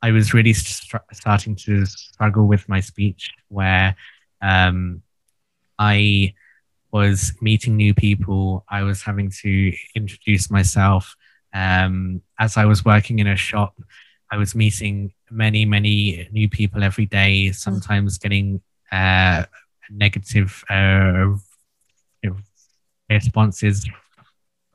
I 0.00 0.12
was 0.12 0.32
really 0.32 0.54
st- 0.54 1.02
starting 1.12 1.56
to 1.56 1.84
struggle 1.84 2.46
with 2.46 2.66
my 2.70 2.80
speech, 2.80 3.32
where 3.48 3.94
um, 4.40 5.02
I 5.78 6.32
was 6.90 7.34
meeting 7.42 7.76
new 7.76 7.92
people. 7.92 8.64
I 8.70 8.82
was 8.82 9.02
having 9.02 9.30
to 9.42 9.72
introduce 9.94 10.50
myself. 10.50 11.14
Um, 11.52 12.22
as 12.38 12.56
I 12.56 12.64
was 12.64 12.82
working 12.82 13.18
in 13.18 13.26
a 13.26 13.36
shop, 13.36 13.74
I 14.30 14.36
was 14.36 14.54
meeting 14.54 15.12
many, 15.30 15.64
many 15.64 16.28
new 16.32 16.48
people 16.48 16.82
every 16.82 17.06
day, 17.06 17.52
sometimes 17.52 18.18
getting 18.18 18.60
uh, 18.92 19.44
negative 19.90 20.64
uh, 20.68 21.34
responses 23.08 23.86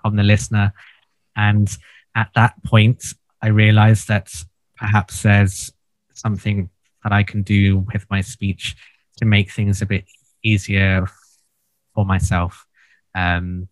from 0.01 0.15
the 0.15 0.23
listener. 0.23 0.73
And 1.35 1.69
at 2.15 2.29
that 2.35 2.61
point, 2.63 3.03
I 3.41 3.47
realized 3.47 4.07
that 4.07 4.33
perhaps 4.75 5.23
there's 5.23 5.71
something 6.13 6.69
that 7.03 7.11
I 7.11 7.23
can 7.23 7.43
do 7.43 7.85
with 7.93 8.05
my 8.09 8.21
speech 8.21 8.75
to 9.17 9.25
make 9.25 9.51
things 9.51 9.81
a 9.81 9.85
bit 9.85 10.05
easier 10.43 11.07
for 11.93 12.05
myself. 12.05 12.65
Um, 13.13 13.67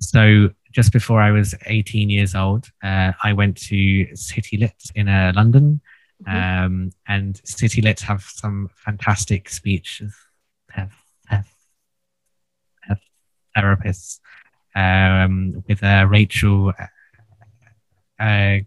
so 0.00 0.50
just 0.72 0.92
before 0.92 1.20
I 1.20 1.30
was 1.30 1.54
18 1.66 2.10
years 2.10 2.34
old, 2.34 2.70
uh, 2.82 3.12
I 3.22 3.32
went 3.32 3.56
to 3.68 4.14
City 4.16 4.56
Lit 4.56 4.82
in 4.94 5.08
uh, 5.08 5.32
London. 5.34 5.80
Mm-hmm. 6.26 6.64
Um, 6.64 6.90
and 7.06 7.40
City 7.44 7.80
Lit 7.80 8.00
have 8.00 8.22
some 8.22 8.70
fantastic 8.74 9.48
speech 9.48 10.02
therapists 13.58 14.20
um, 14.74 15.64
with 15.66 15.82
uh, 15.82 16.06
Rachel, 16.08 16.72
uh, 18.18 18.58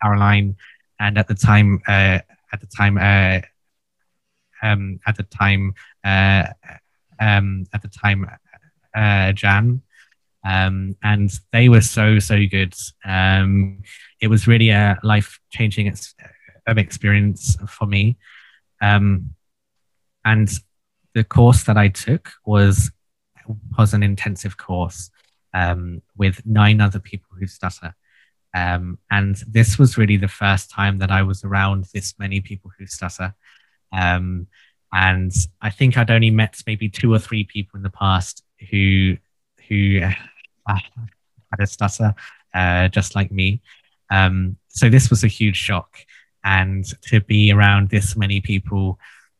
Caroline, 0.00 0.56
and 0.98 1.18
at 1.18 1.28
the 1.28 1.34
time, 1.34 1.80
uh, 1.86 2.18
at 2.52 2.60
the 2.60 2.66
time, 2.66 2.98
uh, 2.98 3.40
um, 4.62 5.00
at 5.06 5.16
the 5.16 5.24
time, 5.24 5.74
uh, 6.04 6.46
um, 7.20 7.66
at 7.72 7.82
the 7.82 7.88
time, 7.88 8.28
uh, 8.94 9.32
Jan, 9.32 9.82
um, 10.44 10.96
and 11.02 11.30
they 11.52 11.68
were 11.68 11.80
so 11.80 12.18
so 12.18 12.38
good. 12.50 12.74
Um, 13.04 13.82
it 14.20 14.28
was 14.28 14.46
really 14.46 14.70
a 14.70 14.98
life 15.02 15.40
changing 15.50 15.88
ex- 15.88 16.14
experience 16.66 17.56
for 17.68 17.86
me, 17.86 18.16
um, 18.80 19.34
and 20.24 20.50
the 21.14 21.24
course 21.24 21.64
that 21.64 21.76
I 21.76 21.88
took 21.88 22.30
was 22.44 22.90
was 23.78 23.94
an 23.94 24.02
intensive 24.02 24.56
course. 24.56 25.10
um, 25.54 26.02
with 26.16 26.44
nine 26.46 26.80
other 26.80 26.98
people 27.00 27.36
who 27.38 27.46
stutter. 27.46 27.94
Um, 28.54 28.98
and 29.10 29.36
this 29.48 29.78
was 29.78 29.96
really 29.96 30.16
the 30.16 30.28
first 30.28 30.70
time 30.70 30.98
that 30.98 31.10
I 31.10 31.22
was 31.22 31.44
around 31.44 31.86
this 31.92 32.14
many 32.18 32.40
people 32.40 32.70
who 32.78 32.86
stutter. 32.86 33.34
Um, 33.92 34.46
and 34.92 35.32
I 35.60 35.70
think 35.70 35.96
I'd 35.96 36.10
only 36.10 36.30
met 36.30 36.62
maybe 36.66 36.88
two 36.88 37.12
or 37.12 37.18
three 37.18 37.44
people 37.44 37.78
in 37.78 37.82
the 37.82 37.90
past 37.90 38.42
who 38.70 39.16
who 39.68 40.00
uh, 40.02 40.12
had 40.68 41.60
a 41.60 41.66
stutter, 41.66 42.14
uh, 42.54 42.88
just 42.88 43.14
like 43.14 43.30
me. 43.30 43.60
Um, 44.10 44.56
so 44.68 44.88
this 44.88 45.10
was 45.10 45.24
a 45.24 45.28
huge 45.28 45.56
shock, 45.56 45.96
and 46.44 46.84
to 47.08 47.20
be 47.20 47.52
around 47.52 47.90
this 47.90 48.16
many 48.16 48.40
people 48.40 48.98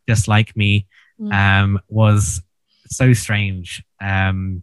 just 0.08 0.28
like 0.28 0.56
me 0.56 0.86
mm. 1.20 1.32
um, 1.32 1.80
was 1.88 2.42
so 2.86 3.12
strange. 3.12 3.84
Um, 4.00 4.62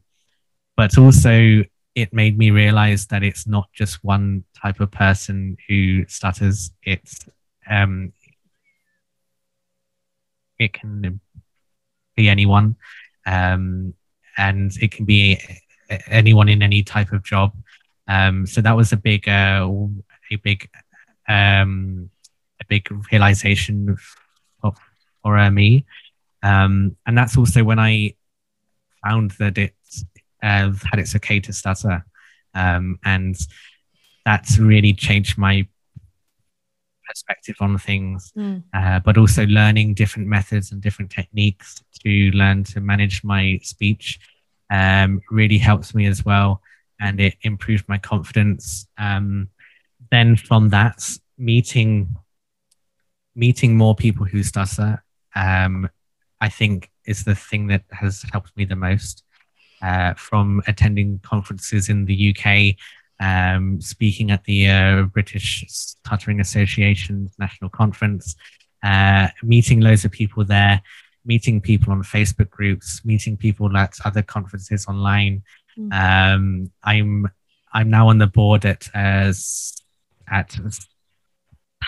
but 0.76 0.98
also, 0.98 1.64
it 1.96 2.14
made 2.14 2.38
me 2.38 2.52
realize 2.52 3.08
that 3.08 3.24
it's 3.24 3.46
not 3.48 3.70
just 3.74 4.04
one 4.04 4.44
type 4.62 4.80
of 4.80 4.92
person 4.92 5.58
who 5.68 6.06
stutters. 6.08 6.72
It's 6.84 7.26
um, 7.70 8.14
it 10.58 10.74
can 10.74 11.20
be 12.16 12.30
anyone, 12.30 12.76
um, 13.26 13.94
and 14.40 14.72
it 14.82 14.92
can 14.92 15.06
be 15.06 15.38
anyone 16.08 16.48
in 16.48 16.64
any 16.64 16.82
type 16.82 17.12
of 17.12 17.24
job. 17.24 17.54
Um, 18.08 18.48
so 18.48 18.62
that 18.62 18.76
was 18.76 18.92
a 18.94 18.98
big, 18.98 19.28
uh, 19.28 19.68
a 20.32 20.36
big, 20.38 20.70
um, 21.28 22.10
a 22.62 22.66
big 22.68 22.88
realization 23.12 23.98
for, 24.62 24.74
for 25.22 25.38
uh, 25.38 25.52
me. 25.52 25.86
Um, 26.42 26.96
and 27.06 27.18
that's 27.18 27.38
also 27.38 27.64
when 27.64 27.80
I 27.80 28.16
found 29.06 29.32
that 29.40 29.58
it 29.58 29.76
uh, 30.42 30.72
had 30.90 31.00
its 31.00 31.16
okay 31.18 31.42
to 31.42 31.52
stutter. 31.52 32.06
Um, 32.54 32.98
and 33.04 33.36
that's 34.26 34.58
really 34.58 34.94
changed 34.94 35.38
my 35.38 35.68
perspective 37.10 37.56
on 37.60 37.78
things, 37.78 38.32
mm. 38.38 38.64
uh, 38.74 39.00
but 39.00 39.18
also 39.18 39.46
learning 39.48 39.96
different 39.96 40.28
methods 40.28 40.72
and 40.72 40.82
different 40.82 41.12
techniques 41.12 41.84
to 42.06 42.32
learn 42.32 42.64
to 42.64 42.80
manage 42.80 43.24
my 43.24 43.60
speech 43.64 44.20
um, 44.70 45.20
really 45.30 45.58
helps 45.58 45.94
me 45.94 46.06
as 46.06 46.24
well. 46.24 46.62
And 47.02 47.20
it 47.20 47.36
improved 47.42 47.86
my 47.90 47.98
confidence. 47.98 48.88
Um, 48.98 49.50
then 50.12 50.36
from 50.38 50.70
that, 50.70 51.10
meeting 51.38 52.16
meeting 53.36 53.78
more 53.78 53.96
people 53.96 54.26
who 54.26 54.44
stutter 54.44 55.02
um, 55.36 55.90
I 56.42 56.50
think 56.50 56.90
is 57.06 57.24
the 57.24 57.36
thing 57.36 57.68
that 57.68 57.84
has 57.92 58.26
helped 58.32 58.56
me 58.56 58.66
the 58.66 58.76
most. 58.76 59.24
Uh, 59.82 60.14
from 60.16 60.62
attending 60.68 61.20
conferences 61.20 61.88
in 61.88 62.04
the 62.04 62.36
UK, 62.36 62.76
um, 63.20 63.82
speaking 63.82 64.32
at 64.32 64.44
the 64.46 64.70
uh, 64.70 65.04
British 65.04 65.66
Stuttering 65.68 66.40
Association's 66.40 67.34
national 67.38 67.70
conference, 67.70 68.36
uh, 68.84 69.28
meeting 69.44 69.82
loads 69.82 70.06
of 70.06 70.12
people 70.12 70.46
there, 70.46 70.82
meeting 71.26 71.62
people 71.62 71.92
on 71.92 72.04
Facebook 72.04 72.50
groups, 72.50 73.04
meeting 73.04 73.36
people 73.36 73.76
at 73.78 73.94
other 74.06 74.22
conferences 74.22 74.88
online. 74.88 75.44
Mm. 75.78 75.94
Um, 75.94 76.72
I'm 76.84 77.28
I'm 77.72 77.90
now 77.90 78.10
on 78.10 78.18
the 78.18 78.28
board 78.28 78.66
at 78.66 78.90
uh, 78.96 79.34
at 80.32 80.60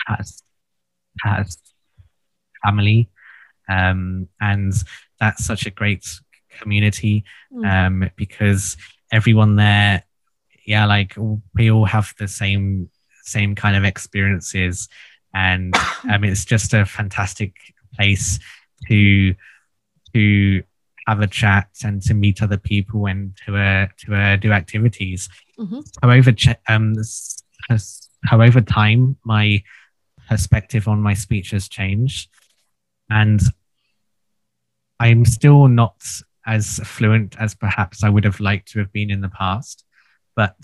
has 0.06 0.42
has 1.22 1.58
family 2.64 3.08
um, 3.68 4.28
and 4.40 4.72
that's 5.20 5.44
such 5.44 5.66
a 5.66 5.70
great 5.70 6.06
community 6.60 7.24
mm. 7.52 7.66
um, 7.66 8.10
because 8.16 8.76
everyone 9.10 9.56
there, 9.56 10.04
yeah, 10.72 10.86
like 10.86 11.14
we 11.54 11.70
all 11.70 11.84
have 11.84 12.14
the 12.18 12.26
same 12.26 12.88
same 13.24 13.54
kind 13.54 13.76
of 13.76 13.84
experiences, 13.84 14.88
and 15.34 15.74
um, 16.10 16.24
it's 16.24 16.46
just 16.46 16.72
a 16.72 16.86
fantastic 16.86 17.52
place 17.94 18.38
to 18.88 19.34
to 20.14 20.62
have 21.06 21.20
a 21.20 21.26
chat 21.26 21.68
and 21.84 22.00
to 22.00 22.14
meet 22.14 22.42
other 22.42 22.56
people 22.56 23.04
and 23.04 23.36
to 23.44 23.54
uh, 23.54 23.86
to 23.98 24.14
uh, 24.14 24.36
do 24.36 24.50
activities. 24.52 25.28
Mm-hmm. 25.58 25.80
However, 26.02 26.32
um, 26.68 26.94
however, 28.24 28.60
time 28.62 29.18
my 29.24 29.62
perspective 30.30 30.88
on 30.88 31.02
my 31.02 31.12
speech 31.12 31.50
has 31.50 31.68
changed, 31.68 32.30
and 33.10 33.42
I'm 34.98 35.26
still 35.26 35.68
not 35.68 36.00
as 36.46 36.78
fluent 36.78 37.36
as 37.38 37.54
perhaps 37.54 38.02
I 38.02 38.08
would 38.08 38.24
have 38.24 38.40
liked 38.40 38.68
to 38.72 38.78
have 38.78 38.90
been 38.90 39.10
in 39.10 39.20
the 39.20 39.28
past, 39.28 39.84
but 40.34 40.56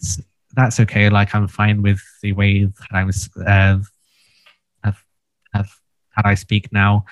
that's 0.54 0.81
okay. 0.81 1.09
Like 1.09 1.35
I'm 1.35 1.48
fine 1.48 1.83
with 1.83 2.00
the 2.22 2.33
way 2.33 2.64
that 2.64 2.88
I 2.92 3.04
was 3.04 3.28
uh, 3.37 3.78
have, 4.85 5.04
have, 5.54 5.70
that 6.16 6.26
I 6.26 6.35
speak 6.35 6.72
now. 6.72 7.04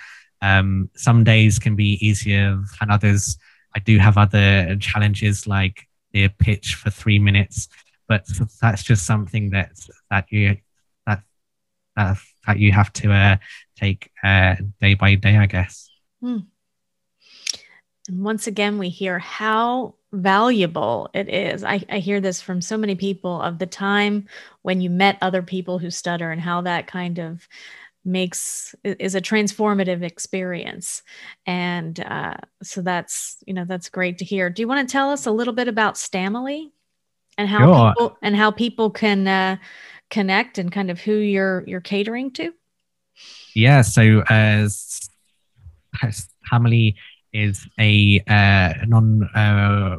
Um, 0.43 0.91
some 0.95 1.25
days 1.25 1.59
can 1.59 1.77
be 1.77 1.99
easier 2.07 2.63
than 2.79 2.91
others. 2.91 3.39
I 3.75 3.81
do 3.81 3.99
have 3.99 4.19
other 4.19 4.77
challenges 4.77 5.47
like 5.47 5.87
the 6.13 6.29
pitch 6.29 6.75
for 6.75 6.91
three 6.91 7.19
minutes, 7.19 7.69
but 8.09 8.27
that's 8.61 8.83
just 8.83 9.07
something 9.07 9.51
that 9.51 9.73
that 10.11 10.31
you 10.31 10.57
that 11.07 11.23
uh, 11.97 12.15
that 12.47 12.59
you 12.59 12.73
have 12.73 12.93
to 12.95 13.13
uh, 13.13 13.37
take 13.77 14.11
uh, 14.23 14.57
day 14.81 14.95
by 14.95 15.15
day, 15.15 15.37
I 15.37 15.47
guess. 15.47 15.91
Hmm. 16.21 16.39
And 18.09 18.23
once 18.23 18.47
again, 18.47 18.79
we 18.79 18.89
hear 18.89 19.19
how 19.19 19.95
valuable 20.13 21.11
it 21.13 21.29
is. 21.29 21.65
I, 21.65 21.85
I, 21.91 21.99
hear 21.99 22.21
this 22.21 22.41
from 22.41 22.63
so 22.63 22.77
many 22.77 22.95
people 22.95 23.41
of 23.43 23.59
the 23.59 23.67
time 23.67 24.27
when 24.63 24.81
you 24.81 24.89
met 24.89 25.19
other 25.21 25.43
people 25.43 25.79
who 25.79 25.91
stutter 25.91 26.31
and 26.31 26.41
how 26.41 26.63
that 26.63 26.87
kind 26.87 27.19
of 27.19 27.47
makes 28.07 28.75
is 28.85 29.17
a 29.17 29.21
transformative 29.21 30.03
experience 30.03 31.03
and 31.45 31.99
uh, 32.01 32.37
so 32.63 32.81
that's 32.81 33.39
you 33.47 33.53
know 33.53 33.65
that's 33.65 33.89
great 33.89 34.19
to 34.19 34.25
hear 34.25 34.49
do 34.49 34.63
you 34.63 34.69
want 34.69 34.89
to 34.89 34.93
tell 34.93 35.11
us 35.11 35.27
a 35.27 35.31
little 35.33 35.53
bit 35.53 35.67
about 35.67 35.97
stamily 35.97 36.71
and 37.37 37.49
how 37.49 37.59
sure. 37.59 37.93
people 37.93 38.19
and 38.23 38.37
how 38.37 38.53
people 38.53 38.91
can 38.91 39.27
uh, 39.27 39.57
connect 40.09 40.57
and 40.57 40.71
kind 40.71 40.89
of 40.89 41.01
who 41.01 41.17
you're 41.17 41.65
you're 41.67 41.81
catering 41.81 42.31
to 42.31 42.55
yeah 43.55 43.83
so 43.83 44.23
as 44.29 45.11
family 46.49 46.95
is 47.37 47.69
a 47.79 48.23
uh, 48.27 48.73
non 48.87 49.23
uh, 49.35 49.97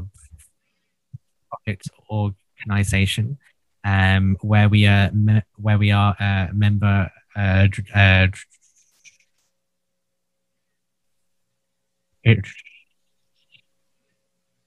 profit 1.50 1.82
organization 2.10 3.38
um, 3.84 4.38
where 4.41 4.67
we 4.67 4.88
are 4.88 5.12
me- 5.12 5.43
where 5.58 5.78
we 5.78 5.91
are 5.91 6.15
a 6.19 6.50
member 6.54 7.10
uh, 7.36 7.67
uh, 7.93 8.28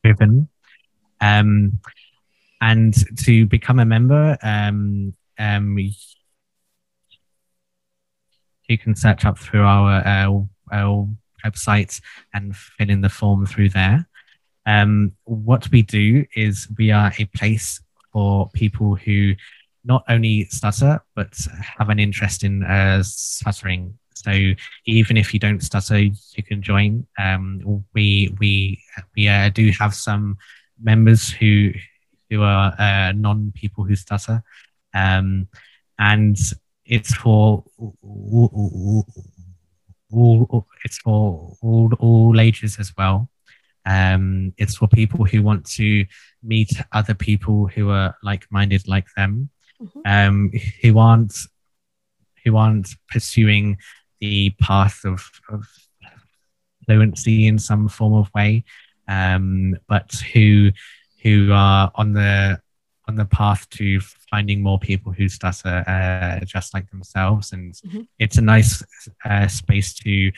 driven 0.05 0.49
um, 1.21 1.79
and 2.61 2.95
to 3.19 3.47
become 3.47 3.81
a 3.81 3.85
member 3.85 4.39
um, 4.43 5.13
um, 5.39 5.77
you 8.69 8.79
can 8.79 8.95
search 8.95 9.25
up 9.25 9.37
through 9.37 9.65
our, 9.65 10.07
uh, 10.07 10.31
our 10.73 11.09
website 11.45 12.01
and 12.35 12.57
fill 12.57 12.91
in 12.91 13.01
the 13.01 13.09
form 13.09 13.47
through 13.47 13.71
there. 13.71 14.07
Um, 14.67 15.13
what 15.25 15.71
we 15.71 15.83
do 15.83 16.25
is 16.35 16.69
we 16.79 16.91
are 16.91 17.13
a 17.19 17.25
place 17.27 17.81
for 18.13 18.51
people 18.51 18.95
who 18.95 19.35
not 19.85 20.05
only 20.09 20.45
stutter 20.47 21.03
but 21.15 21.35
have 21.79 21.89
an 21.89 21.99
interest 21.99 22.45
in 22.45 22.63
uh, 22.65 23.03
stuttering. 23.03 23.99
So 24.15 24.53
even 24.85 25.17
if 25.17 25.33
you 25.33 25.41
don't 25.41 25.63
stutter, 25.63 25.99
you 25.99 26.43
can 26.47 26.61
join. 26.61 27.07
Um, 27.19 27.85
we 27.95 28.35
we 28.39 28.83
we 29.17 29.29
uh, 29.29 29.49
do 29.49 29.71
have 29.79 29.95
some 29.95 30.37
members 30.81 31.31
who 31.31 31.73
who 32.29 32.43
are 32.43 32.75
uh, 32.79 33.13
non 33.13 33.53
people 33.55 33.85
who 33.85 33.97
stutter, 33.97 34.43
um, 34.93 35.49
and 35.99 36.39
it's 36.85 37.15
for 37.15 37.65
it's 40.85 40.99
for 40.99 41.57
all 41.63 41.93
all 41.99 42.41
ages 42.41 42.79
as 42.79 42.93
well. 42.97 43.29
Um, 43.87 44.53
it's 44.59 44.77
for 44.77 44.89
people 44.89 45.25
who 45.25 45.43
want 45.43 45.65
to 45.77 46.05
meet 46.43 46.71
other 46.93 47.15
people 47.15 47.67
who 47.67 47.91
are 47.91 48.15
like-minded 48.23 48.87
like 48.87 49.07
them, 49.17 49.51
mm-hmm. 49.81 50.01
um, 50.05 50.53
who 50.83 50.99
aren't 50.99 51.37
who 52.45 52.57
aren't 52.57 52.89
pursuing 53.11 53.79
the 54.21 54.51
path 54.61 55.05
of, 55.05 55.29
of 55.51 55.67
fluency 56.87 57.47
in 57.47 57.59
some 57.59 57.89
form 57.89 58.15
of 58.15 58.31
way, 58.35 58.65
um, 59.09 59.77
but 59.89 60.13
who 60.33 60.71
who 61.23 61.53
are 61.53 61.91
on 61.95 62.13
the 62.13 62.61
on 63.11 63.17
the 63.17 63.25
path 63.27 63.69
to 63.71 64.01
finding 64.31 64.63
more 64.63 64.79
people 64.79 65.13
who 65.13 65.29
stutter 65.29 65.85
uh, 65.87 66.45
just 66.45 66.73
like 66.75 66.89
themselves, 66.91 67.53
and 67.53 67.75
mm-hmm. 67.75 68.03
it's 68.19 68.39
a 68.39 68.43
nice 68.43 68.83
uh, 69.25 69.47
space 69.49 69.95
to 69.95 70.33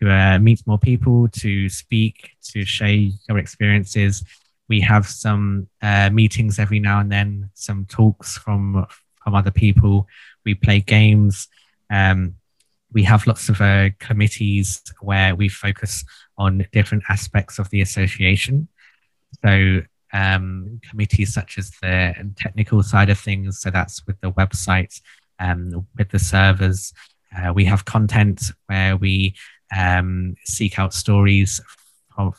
to 0.00 0.08
uh, 0.08 0.38
meet 0.38 0.64
more 0.64 0.78
people, 0.78 1.26
to 1.26 1.68
speak, 1.68 2.30
to 2.40 2.64
share 2.64 3.10
your 3.28 3.38
experiences, 3.38 4.22
we 4.68 4.80
have 4.80 5.06
some 5.06 5.66
uh, 5.82 6.10
meetings 6.10 6.58
every 6.58 6.78
now 6.78 7.00
and 7.00 7.10
then, 7.10 7.50
some 7.54 7.86
talks 7.86 8.36
from 8.36 8.86
from 9.22 9.34
other 9.34 9.50
people. 9.50 10.06
We 10.44 10.54
play 10.54 10.80
games. 10.80 11.48
Um, 11.90 12.34
we 12.92 13.02
have 13.04 13.26
lots 13.26 13.48
of 13.48 13.60
uh, 13.60 13.90
committees 13.98 14.82
where 15.00 15.34
we 15.34 15.48
focus 15.48 16.04
on 16.36 16.66
different 16.72 17.04
aspects 17.08 17.58
of 17.58 17.68
the 17.70 17.80
association. 17.80 18.68
So 19.44 19.82
um, 20.12 20.80
committees 20.88 21.32
such 21.32 21.58
as 21.58 21.70
the 21.82 22.14
technical 22.36 22.82
side 22.82 23.10
of 23.10 23.18
things. 23.18 23.60
So 23.60 23.70
that's 23.70 24.06
with 24.06 24.20
the 24.20 24.30
website, 24.32 25.00
um, 25.38 25.86
with 25.96 26.10
the 26.10 26.18
servers. 26.18 26.92
Uh, 27.36 27.52
we 27.52 27.64
have 27.66 27.84
content 27.84 28.52
where 28.66 28.96
we 28.96 29.34
um, 29.76 30.34
seek 30.44 30.78
out 30.78 30.94
stories 30.94 31.60
from, 32.14 32.32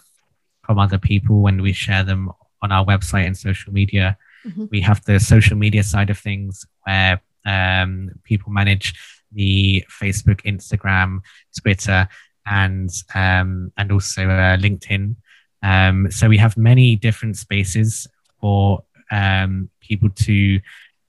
from 0.63 0.79
other 0.79 0.97
people 0.97 1.41
when 1.41 1.61
we 1.61 1.73
share 1.73 2.03
them 2.03 2.31
on 2.61 2.71
our 2.71 2.85
website 2.85 3.25
and 3.25 3.37
social 3.37 3.71
media. 3.71 4.17
Mm-hmm. 4.45 4.65
We 4.71 4.81
have 4.81 5.03
the 5.05 5.19
social 5.19 5.57
media 5.57 5.83
side 5.83 6.09
of 6.09 6.17
things 6.17 6.65
where 6.85 7.21
um, 7.45 8.11
people 8.23 8.51
manage 8.51 8.93
the 9.31 9.85
Facebook, 9.89 10.41
Instagram, 10.43 11.19
Twitter, 11.59 12.07
and 12.45 12.89
um, 13.13 13.71
and 13.77 13.91
also 13.91 14.23
uh, 14.27 14.57
LinkedIn. 14.57 15.15
Um, 15.61 16.09
so 16.11 16.29
we 16.29 16.37
have 16.37 16.57
many 16.57 16.95
different 16.95 17.37
spaces 17.37 18.07
for 18.39 18.83
um, 19.11 19.69
people 19.81 20.09
to 20.09 20.59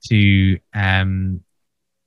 to 0.09 0.59
um, 0.73 1.41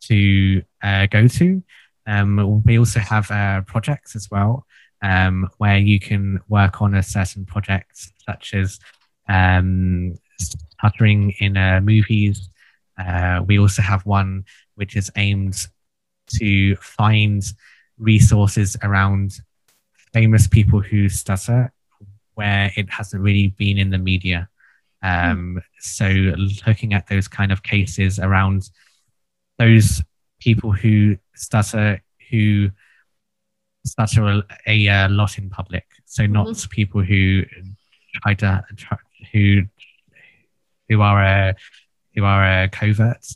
to 0.03 0.63
uh, 0.83 1.07
go 1.07 1.29
to. 1.29 1.63
Um, 2.07 2.63
we 2.65 2.79
also 2.79 3.01
have 3.01 3.31
uh, 3.31 3.63
projects 3.63 4.15
as 4.15 4.31
well, 4.31 4.67
um, 5.03 5.49
where 5.59 5.79
you 5.79 5.99
can 5.99 6.41
work 6.49 6.83
on 6.83 6.95
a 6.95 7.03
certain 7.03 7.47
project, 7.47 8.11
such 8.27 8.53
as 8.55 8.79
um, 9.29 10.15
stuttering 10.39 11.35
in 11.41 11.57
uh, 11.57 11.81
movies. 11.83 12.51
Uh, 12.99 13.43
we 13.47 13.59
also 13.59 13.83
have 13.83 14.05
one 14.05 14.45
which 14.75 14.97
is 14.97 15.11
aimed 15.17 15.67
to 16.27 16.77
find 16.77 17.43
resources 17.99 18.77
around 18.83 19.41
famous 20.13 20.47
people 20.47 20.81
who 20.81 21.09
stutter 21.09 21.73
where 22.35 22.71
it 22.77 22.91
hasn't 22.91 23.23
really 23.23 23.49
been 23.49 23.79
in 23.79 23.91
the 23.91 23.99
media. 23.99 24.49
Um, 25.03 25.61
so 25.81 26.07
looking 26.67 26.95
at 26.95 27.07
those 27.09 27.29
kind 27.29 27.53
of 27.53 27.63
cases 27.63 28.19
around 28.19 28.71
those 29.59 30.03
people 30.41 30.73
who 30.73 31.17
stutter, 31.35 32.03
who 32.31 32.71
stutter 33.85 34.27
a, 34.27 34.43
a, 34.67 34.87
a 34.87 35.09
lot 35.09 35.39
in 35.39 35.51
public. 35.51 35.87
So 36.07 36.27
not 36.27 36.47
mm-hmm. 36.47 36.71
people 36.71 37.03
who 37.03 37.43
try 38.23 38.35
to 38.35 38.65
try, 38.77 38.99
who 39.33 39.63
who 40.89 41.01
are 41.01 41.23
a 41.23 41.51
uh, 41.51 41.53
who 42.15 42.25
are 42.25 42.45
a 42.45 42.65
uh, 42.65 42.69
covert, 42.69 43.27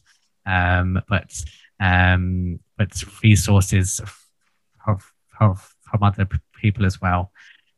um, 0.47 1.03
but 1.09 1.33
um, 1.81 2.61
but 2.77 3.03
resources 3.23 4.01
of, 4.87 5.11
of, 5.41 5.75
from 5.83 6.03
other 6.03 6.29
people 6.61 6.87
as 6.87 7.01
well. 7.01 7.33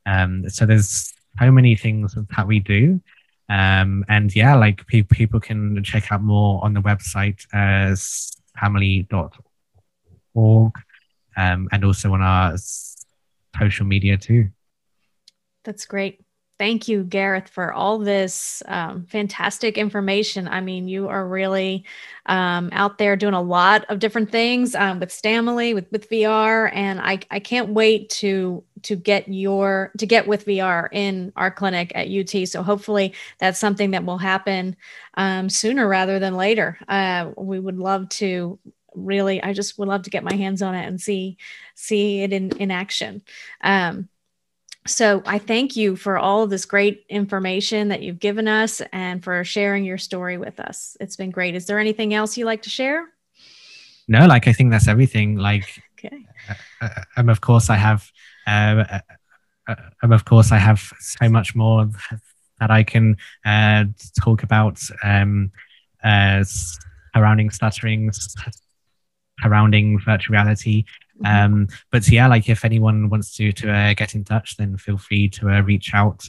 Um, 0.06 0.48
so 0.48 0.66
there's 0.66 1.12
so 1.38 1.50
many 1.50 1.76
things 1.76 2.14
that 2.36 2.46
we 2.46 2.60
do. 2.60 3.00
Um, 3.48 4.04
and 4.08 4.34
yeah, 4.34 4.54
like 4.54 4.86
pe- 4.86 5.02
people 5.02 5.40
can 5.40 5.82
check 5.82 6.12
out 6.12 6.22
more 6.22 6.64
on 6.64 6.74
the 6.74 6.80
website 6.80 7.44
as 7.52 8.30
family.org 8.60 9.32
um, 11.36 11.68
and 11.72 11.84
also 11.84 12.12
on 12.14 12.22
our 12.22 12.56
social 13.58 13.86
media 13.86 14.16
too. 14.16 14.48
That's 15.64 15.84
great. 15.84 16.20
Thank 16.60 16.88
you, 16.88 17.04
Gareth, 17.04 17.48
for 17.48 17.72
all 17.72 17.98
this 17.98 18.62
um, 18.68 19.06
fantastic 19.06 19.78
information. 19.78 20.46
I 20.46 20.60
mean, 20.60 20.88
you 20.88 21.08
are 21.08 21.26
really 21.26 21.86
um, 22.26 22.68
out 22.72 22.98
there 22.98 23.16
doing 23.16 23.32
a 23.32 23.40
lot 23.40 23.86
of 23.88 23.98
different 23.98 24.30
things 24.30 24.74
um, 24.74 25.00
with 25.00 25.08
Stamily, 25.08 25.72
with 25.74 25.90
WithVR, 25.90 26.70
and 26.74 27.00
I 27.00 27.20
I 27.30 27.40
can't 27.40 27.70
wait 27.70 28.10
to 28.10 28.62
to 28.82 28.94
get 28.94 29.26
your 29.26 29.90
to 29.96 30.04
get 30.04 30.26
WithVR 30.26 30.90
in 30.92 31.32
our 31.34 31.50
clinic 31.50 31.92
at 31.94 32.08
UT. 32.10 32.46
So 32.46 32.62
hopefully 32.62 33.14
that's 33.38 33.58
something 33.58 33.92
that 33.92 34.04
will 34.04 34.18
happen 34.18 34.76
um, 35.14 35.48
sooner 35.48 35.88
rather 35.88 36.18
than 36.18 36.36
later. 36.36 36.76
Uh, 36.86 37.30
we 37.38 37.58
would 37.58 37.78
love 37.78 38.10
to 38.10 38.58
really. 38.94 39.42
I 39.42 39.54
just 39.54 39.78
would 39.78 39.88
love 39.88 40.02
to 40.02 40.10
get 40.10 40.24
my 40.24 40.34
hands 40.34 40.60
on 40.60 40.74
it 40.74 40.86
and 40.86 41.00
see 41.00 41.38
see 41.74 42.20
it 42.20 42.34
in 42.34 42.50
in 42.58 42.70
action. 42.70 43.22
Um, 43.62 44.10
so 44.86 45.22
I 45.26 45.38
thank 45.38 45.76
you 45.76 45.96
for 45.96 46.18
all 46.18 46.42
of 46.42 46.50
this 46.50 46.64
great 46.64 47.04
information 47.08 47.88
that 47.88 48.02
you've 48.02 48.18
given 48.18 48.48
us 48.48 48.80
and 48.92 49.22
for 49.22 49.44
sharing 49.44 49.84
your 49.84 49.98
story 49.98 50.38
with 50.38 50.58
us. 50.58 50.96
It's 51.00 51.16
been 51.16 51.30
great. 51.30 51.54
Is 51.54 51.66
there 51.66 51.78
anything 51.78 52.14
else 52.14 52.36
you 52.36 52.46
like 52.46 52.62
to 52.62 52.70
share? 52.70 53.06
No, 54.08 54.26
like 54.26 54.48
I 54.48 54.52
think 54.52 54.70
that's 54.70 54.88
everything. 54.88 55.36
Like, 55.36 55.82
okay. 55.98 56.26
Uh, 56.48 56.54
uh, 56.80 57.02
um, 57.16 57.28
of 57.28 57.40
course, 57.40 57.70
I 57.70 57.76
have. 57.76 58.10
Uh, 58.46 58.84
uh, 58.90 58.98
uh, 59.68 59.74
um, 60.02 60.12
of 60.12 60.24
course, 60.24 60.50
I 60.50 60.58
have 60.58 60.90
so 60.98 61.28
much 61.28 61.54
more 61.54 61.88
that 62.58 62.70
I 62.70 62.82
can 62.82 63.16
uh, 63.44 63.84
talk 64.20 64.42
about 64.42 64.80
um, 65.04 65.52
uh, 66.02 66.42
surrounding 67.14 67.50
stuttering, 67.50 68.10
surrounding 69.42 70.00
virtual 70.00 70.32
reality. 70.32 70.84
Um, 71.24 71.68
but 71.90 72.08
yeah, 72.08 72.26
like 72.26 72.48
if 72.48 72.64
anyone 72.64 73.08
wants 73.08 73.36
to 73.36 73.52
to 73.52 73.72
uh, 73.72 73.94
get 73.94 74.14
in 74.14 74.24
touch, 74.24 74.56
then 74.56 74.76
feel 74.76 74.98
free 74.98 75.28
to 75.30 75.50
uh, 75.50 75.60
reach 75.60 75.94
out 75.94 76.20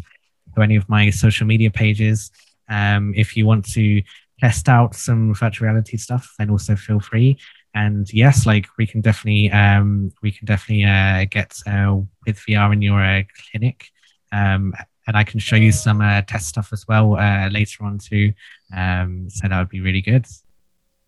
to 0.55 0.61
any 0.61 0.75
of 0.75 0.87
my 0.89 1.09
social 1.09 1.47
media 1.47 1.71
pages. 1.71 2.31
Um, 2.69 3.13
if 3.15 3.35
you 3.37 3.45
want 3.45 3.65
to 3.73 4.01
test 4.39 4.67
out 4.67 4.95
some 4.95 5.33
virtual 5.33 5.67
reality 5.67 5.97
stuff, 5.97 6.33
then 6.37 6.49
also 6.49 6.75
feel 6.75 6.99
free. 6.99 7.37
And 7.73 8.11
yes, 8.13 8.45
like 8.45 8.67
we 8.77 8.85
can 8.85 9.01
definitely 9.01 9.49
um, 9.51 10.11
we 10.21 10.31
can 10.31 10.45
definitely 10.45 10.85
uh, 10.85 11.25
get 11.29 11.57
uh, 11.65 12.01
WithVR 12.27 12.73
in 12.73 12.81
your 12.81 13.01
uh, 13.01 13.23
clinic. 13.51 13.87
Um, 14.31 14.73
and 15.07 15.17
I 15.17 15.23
can 15.23 15.39
show 15.39 15.55
you 15.55 15.71
some 15.71 16.01
uh, 16.01 16.21
test 16.21 16.47
stuff 16.47 16.71
as 16.71 16.87
well 16.87 17.17
uh, 17.17 17.49
later 17.49 17.85
on 17.85 17.97
too. 17.97 18.33
Um, 18.75 19.29
so 19.29 19.47
that 19.47 19.57
would 19.57 19.69
be 19.69 19.81
really 19.81 20.01
good. 20.01 20.25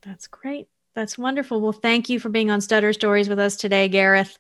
That's 0.02 0.28
great. 0.28 0.68
That's 0.96 1.18
wonderful. 1.18 1.60
Well, 1.60 1.72
thank 1.72 2.10
you 2.10 2.20
for 2.20 2.30
being 2.30 2.52
on 2.52 2.62
Stutter 2.62 2.94
Stories 2.94 3.28
with 3.28 3.40
us 3.40 3.56
today, 3.56 3.88
Gareth. 3.88 4.38